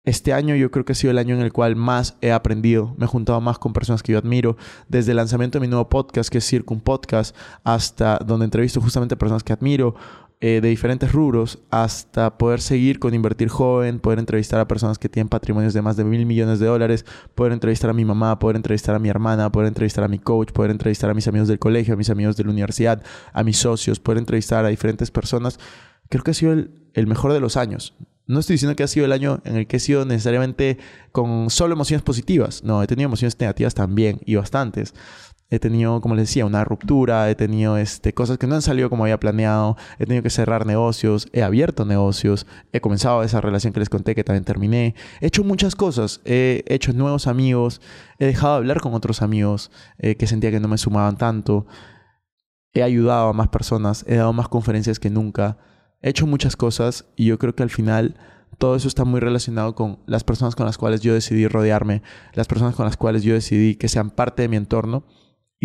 Este 0.03 0.33
año 0.33 0.55
yo 0.55 0.69
creo 0.69 0.85
que 0.85 0.91
ha 0.91 0.95
sido 0.95 1.09
el 1.09 1.17
año 1.17 1.33
en 1.33 1.41
el 1.41 1.51
cual 1.51 1.75
más 1.75 2.17
he 2.21 2.31
aprendido, 2.31 2.93
me 2.99 3.05
he 3.05 3.07
juntado 3.07 3.41
más 3.41 3.57
con 3.57 3.73
personas 3.73 4.03
que 4.03 4.11
yo 4.11 4.19
admiro, 4.19 4.57
desde 4.87 5.11
el 5.11 5.17
lanzamiento 5.17 5.57
de 5.57 5.61
mi 5.61 5.67
nuevo 5.67 5.89
podcast, 5.89 6.29
que 6.29 6.37
es 6.37 6.45
Circum 6.45 6.79
Podcast, 6.81 7.35
hasta 7.63 8.19
donde 8.19 8.45
entrevisto 8.45 8.79
justamente 8.79 9.17
personas 9.17 9.43
que 9.43 9.53
admiro, 9.53 9.95
eh, 10.41 10.59
de 10.61 10.69
diferentes 10.69 11.11
rubros, 11.11 11.59
hasta 11.71 12.37
poder 12.37 12.61
seguir 12.61 12.99
con 12.99 13.13
Invertir 13.13 13.49
Joven, 13.49 13.99
poder 13.99 14.19
entrevistar 14.19 14.59
a 14.59 14.67
personas 14.67 14.99
que 14.99 15.09
tienen 15.09 15.29
patrimonios 15.29 15.73
de 15.73 15.81
más 15.81 15.97
de 15.97 16.03
mil 16.03 16.25
millones 16.25 16.59
de 16.59 16.67
dólares, 16.67 17.05
poder 17.35 17.53
entrevistar 17.53 17.89
a 17.89 17.93
mi 17.93 18.05
mamá, 18.05 18.37
poder 18.37 18.57
entrevistar 18.57 18.95
a 18.95 18.99
mi 18.99 19.09
hermana, 19.09 19.51
poder 19.51 19.67
entrevistar 19.67 20.03
a 20.03 20.07
mi 20.07 20.19
coach, 20.19 20.51
poder 20.51 20.71
entrevistar 20.71 21.09
a 21.09 21.13
mis 21.13 21.27
amigos 21.27 21.47
del 21.47 21.59
colegio, 21.59 21.93
a 21.93 21.97
mis 21.97 22.09
amigos 22.09 22.35
de 22.37 22.43
la 22.43 22.51
universidad, 22.51 23.01
a 23.33 23.43
mis 23.43 23.57
socios, 23.57 23.99
poder 23.99 24.17
entrevistar 24.19 24.65
a 24.65 24.69
diferentes 24.69 25.09
personas. 25.09 25.59
Creo 26.09 26.23
que 26.23 26.31
ha 26.31 26.35
sido 26.35 26.53
el 26.53 27.07
mejor 27.07 27.33
de 27.33 27.39
los 27.39 27.57
años. 27.57 27.95
No 28.27 28.39
estoy 28.39 28.55
diciendo 28.55 28.75
que 28.75 28.83
ha 28.83 28.87
sido 28.87 29.05
el 29.05 29.11
año 29.11 29.39
en 29.45 29.55
el 29.55 29.67
que 29.67 29.77
he 29.77 29.79
sido 29.79 30.03
necesariamente 30.03 30.79
con 31.11 31.49
solo 31.51 31.75
emociones 31.75 32.03
positivas. 32.03 32.63
No, 32.63 32.81
he 32.81 32.87
tenido 32.87 33.07
emociones 33.07 33.39
negativas 33.39 33.75
también 33.75 34.19
y 34.25 34.35
bastantes. 34.35 34.95
He 35.55 35.59
tenido, 35.59 36.01
como 36.01 36.15
les 36.15 36.27
decía, 36.27 36.45
una 36.45 36.63
ruptura, 36.63 37.29
he 37.29 37.35
tenido 37.35 37.77
este, 37.77 38.13
cosas 38.13 38.37
que 38.37 38.45
no 38.45 38.55
han 38.55 38.61
salido 38.61 38.89
como 38.89 39.03
había 39.03 39.19
planeado, 39.19 39.77
he 39.99 40.05
tenido 40.05 40.21
que 40.21 40.29
cerrar 40.29 40.65
negocios, 40.65 41.27
he 41.31 41.43
abierto 41.43 41.85
negocios, 41.85 42.45
he 42.73 42.81
comenzado 42.81 43.23
esa 43.23 43.39
relación 43.39 43.71
que 43.73 43.79
les 43.79 43.89
conté 43.89 44.15
que 44.15 44.23
también 44.23 44.43
terminé. 44.43 44.95
He 45.21 45.27
hecho 45.27 45.43
muchas 45.43 45.75
cosas, 45.75 46.21
he 46.25 46.63
hecho 46.67 46.91
nuevos 46.93 47.27
amigos, 47.27 47.81
he 48.19 48.25
dejado 48.25 48.55
de 48.55 48.57
hablar 48.57 48.81
con 48.81 48.93
otros 48.93 49.21
amigos 49.21 49.71
eh, 49.97 50.15
que 50.15 50.27
sentía 50.27 50.51
que 50.51 50.59
no 50.59 50.67
me 50.67 50.77
sumaban 50.77 51.17
tanto, 51.17 51.65
he 52.73 52.83
ayudado 52.83 53.29
a 53.29 53.33
más 53.33 53.47
personas, 53.47 54.03
he 54.07 54.15
dado 54.15 54.33
más 54.33 54.49
conferencias 54.49 54.99
que 54.99 55.09
nunca 55.09 55.57
he 56.01 56.09
hecho 56.09 56.27
muchas 56.27 56.55
cosas 56.57 57.05
y 57.15 57.25
yo 57.25 57.39
creo 57.39 57.55
que 57.55 57.63
al 57.63 57.69
final 57.69 58.17
todo 58.57 58.75
eso 58.75 58.87
está 58.87 59.05
muy 59.05 59.19
relacionado 59.19 59.75
con 59.75 59.99
las 60.05 60.23
personas 60.23 60.55
con 60.55 60.65
las 60.65 60.77
cuales 60.77 61.01
yo 61.01 61.13
decidí 61.13 61.47
rodearme, 61.47 62.01
las 62.33 62.47
personas 62.47 62.75
con 62.75 62.85
las 62.85 62.97
cuales 62.97 63.23
yo 63.23 63.33
decidí 63.33 63.75
que 63.75 63.87
sean 63.87 64.09
parte 64.09 64.41
de 64.41 64.49
mi 64.49 64.57
entorno 64.57 65.05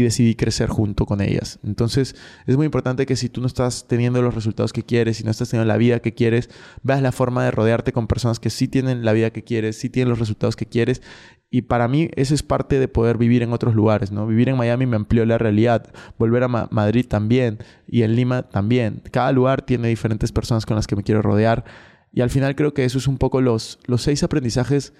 y 0.00 0.04
decidí 0.04 0.34
crecer 0.34 0.68
junto 0.68 1.06
con 1.06 1.20
ellas. 1.20 1.58
Entonces 1.64 2.16
es 2.46 2.56
muy 2.56 2.66
importante 2.66 3.06
que 3.06 3.16
si 3.16 3.28
tú 3.28 3.40
no 3.40 3.46
estás 3.46 3.86
teniendo 3.86 4.22
los 4.22 4.34
resultados 4.34 4.72
que 4.72 4.82
quieres, 4.82 5.18
si 5.18 5.24
no 5.24 5.30
estás 5.30 5.50
teniendo 5.50 5.68
la 5.68 5.76
vida 5.76 6.00
que 6.00 6.14
quieres, 6.14 6.50
veas 6.82 7.02
la 7.02 7.12
forma 7.12 7.44
de 7.44 7.50
rodearte 7.50 7.92
con 7.92 8.06
personas 8.06 8.40
que 8.40 8.50
sí 8.50 8.68
tienen 8.68 9.04
la 9.04 9.12
vida 9.12 9.30
que 9.30 9.44
quieres, 9.44 9.78
sí 9.78 9.90
tienen 9.90 10.10
los 10.10 10.18
resultados 10.18 10.56
que 10.56 10.66
quieres 10.66 11.02
y 11.50 11.62
para 11.62 11.88
mí 11.88 12.08
eso 12.14 12.32
es 12.32 12.42
parte 12.44 12.78
de 12.78 12.86
poder 12.86 13.18
vivir 13.18 13.42
en 13.42 13.52
otros 13.52 13.74
lugares, 13.74 14.12
¿no? 14.12 14.26
Vivir 14.26 14.48
en 14.48 14.56
Miami 14.56 14.86
me 14.86 14.96
amplió 14.96 15.26
la 15.26 15.36
realidad, 15.36 15.92
volver 16.16 16.44
a 16.44 16.48
Madrid 16.48 17.06
también 17.08 17.58
y 17.88 18.02
en 18.02 18.14
Lima 18.14 18.44
también. 18.44 19.02
Cada 19.10 19.32
lugar 19.32 19.62
tiene 19.62 19.88
diferentes 19.88 20.30
personas 20.30 20.64
con 20.64 20.76
las 20.76 20.86
que 20.86 20.94
me 20.94 21.02
quiero 21.02 21.22
rodear 21.22 21.64
y 22.12 22.20
al 22.20 22.30
final 22.30 22.54
creo 22.54 22.72
que 22.72 22.84
eso 22.84 22.98
es 22.98 23.08
un 23.08 23.18
poco 23.18 23.40
los, 23.40 23.80
los 23.86 24.02
seis 24.02 24.22
aprendizajes 24.22 24.92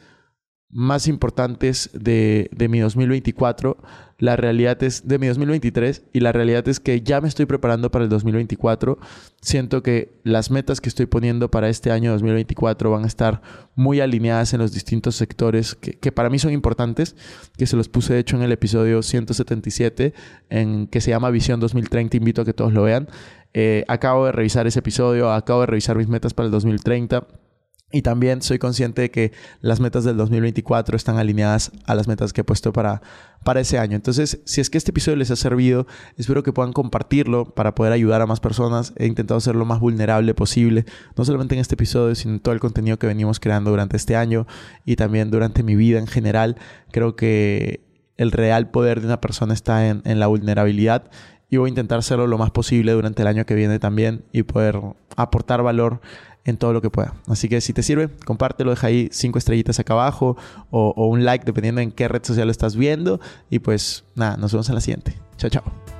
más 0.73 1.09
importantes 1.09 1.91
de, 1.93 2.49
de, 2.53 2.69
mi 2.69 2.79
2024. 2.79 3.77
La 4.19 4.37
realidad 4.37 4.81
es 4.83 5.09
de 5.09 5.19
mi 5.19 5.27
2023 5.27 6.05
y 6.13 6.21
la 6.21 6.31
realidad 6.31 6.69
es 6.69 6.79
que 6.79 7.01
ya 7.01 7.21
me 7.21 7.29
estoy 7.29 7.47
preparando 7.47 7.91
para 7.91 8.05
el 8.05 8.11
2024. 8.11 8.99
Siento 9.41 9.83
que 9.83 10.13
las 10.23 10.51
metas 10.51 10.81
que 10.81 10.89
estoy 10.89 11.07
poniendo 11.07 11.51
para 11.51 11.69
este 11.69 11.91
año 11.91 12.13
2024 12.13 12.91
van 12.91 13.05
a 13.05 13.07
estar 13.07 13.43
muy 13.75 14.01
alineadas 14.01 14.53
en 14.53 14.61
los 14.61 14.73
distintos 14.73 15.17
sectores 15.17 15.75
que, 15.75 15.93
que 15.93 16.13
para 16.13 16.31
mí 16.31 16.39
son 16.39 16.53
importantes, 16.53 17.17
que 17.57 17.67
se 17.67 17.77
los 17.77 17.89
puse 17.89 18.13
de 18.13 18.21
hecho 18.21 18.37
en 18.37 18.43
el 18.43 18.53
episodio 18.53 19.03
177, 19.03 20.13
en, 20.51 20.87
que 20.87 21.01
se 21.01 21.11
llama 21.11 21.31
Visión 21.31 21.59
2030. 21.59 22.17
Invito 22.17 22.43
a 22.43 22.45
que 22.45 22.53
todos 22.53 22.73
lo 22.73 22.83
vean. 22.83 23.09
Eh, 23.55 23.85
acabo 23.89 24.27
de 24.27 24.33
revisar 24.33 24.67
ese 24.69 24.79
episodio, 24.79 25.33
acabo 25.33 25.63
de 25.63 25.67
revisar 25.67 25.97
mis 25.97 26.09
metas 26.09 26.35
para 26.35 26.47
el 26.47 26.53
2030 26.53 27.27
y 27.93 28.03
también 28.03 28.41
soy 28.43 28.59
consciente 28.59 29.03
de 29.03 29.11
que 29.11 29.33
las 29.61 29.81
metas 29.81 30.05
del 30.05 30.17
2024 30.17 30.97
están 30.97 31.19
alineadas 31.19 31.73
a 31.87 31.95
las 31.95 32.07
metas 32.07 32.33
que 32.33 32.43
he 32.43 32.45
puesto 32.45 32.73
para, 32.73 33.03
para 33.43 33.61
ese 33.61 33.79
año. 33.79 33.97
Entonces, 33.97 34.41
si 34.45 34.61
es 34.61 34.71
que 34.71 34.79
este 34.79 34.93
episodio 34.93 35.17
les 35.17 35.31
ha 35.31 35.37
servido, 35.37 35.87
espero 36.17 36.43
que 36.43 36.53
puedan 36.53 36.73
compartirlo 36.73 37.47
para 37.47 37.75
poder 37.75 37.93
ayudar 37.93 38.23
a 38.23 38.27
más 38.27 38.39
personas. 38.39 38.93
He 38.97 39.07
intentado 39.07 39.41
ser 39.41 39.57
lo 39.57 39.65
más 39.65 39.81
vulnerable 39.81 40.35
posible, 40.35 40.85
no 41.17 41.25
solamente 41.25 41.57
en 41.57 41.61
este 41.61 41.75
episodio, 41.75 42.15
sino 42.15 42.35
en 42.35 42.41
todo 42.41 42.55
el 42.55 42.61
contenido 42.61 42.99
que 42.99 43.09
venimos 43.09 43.41
creando 43.41 43.71
durante 43.71 43.97
este 43.97 44.15
año 44.15 44.47
y 44.85 44.97
también 44.97 45.31
durante 45.31 45.65
mi 45.65 45.75
vida 45.75 45.99
en 45.99 46.07
general. 46.07 46.57
Creo 46.93 47.17
que 47.17 47.81
el 48.17 48.31
real 48.31 48.71
poder 48.71 49.01
de 49.01 49.07
una 49.07 49.21
persona 49.21 49.53
está 49.53 49.89
en, 49.89 50.03
en 50.05 50.21
la 50.21 50.29
vulnerabilidad 50.29 51.11
y 51.49 51.57
voy 51.57 51.69
a 51.69 51.71
intentar 51.71 51.99
hacerlo 51.99 52.29
lo 52.29 52.39
más 52.39 52.53
posible 52.53 52.93
durante 52.93 53.23
el 53.23 53.29
año 53.29 53.45
que 53.45 53.55
viene 53.55 53.81
también 53.81 54.23
y 54.31 54.45
poder 54.45 54.81
aportar 55.17 55.63
valor 55.63 56.01
en 56.45 56.57
todo 56.57 56.73
lo 56.73 56.81
que 56.81 56.91
pueda. 56.91 57.15
Así 57.27 57.49
que 57.49 57.61
si 57.61 57.73
te 57.73 57.83
sirve, 57.83 58.09
compártelo, 58.25 58.71
deja 58.71 58.87
ahí 58.87 59.09
cinco 59.13 59.39
estrellitas 59.39 59.79
acá 59.79 59.95
abajo 59.95 60.37
o, 60.71 61.07
un 61.07 61.25
like 61.25 61.45
dependiendo 61.45 61.81
en 61.81 61.93
qué 61.93 62.09
red 62.09 62.25
social 62.25 62.47
lo 62.47 62.53
estás 62.53 62.77
viendo. 62.77 63.21
Y 63.51 63.59
pues 63.61 64.05
nada, 64.15 64.37
nos 64.37 64.53
vemos 64.53 64.69
en 64.69 64.75
la 64.75 64.81
siguiente. 64.81 65.15
Chao, 65.37 65.51
chao. 65.51 66.00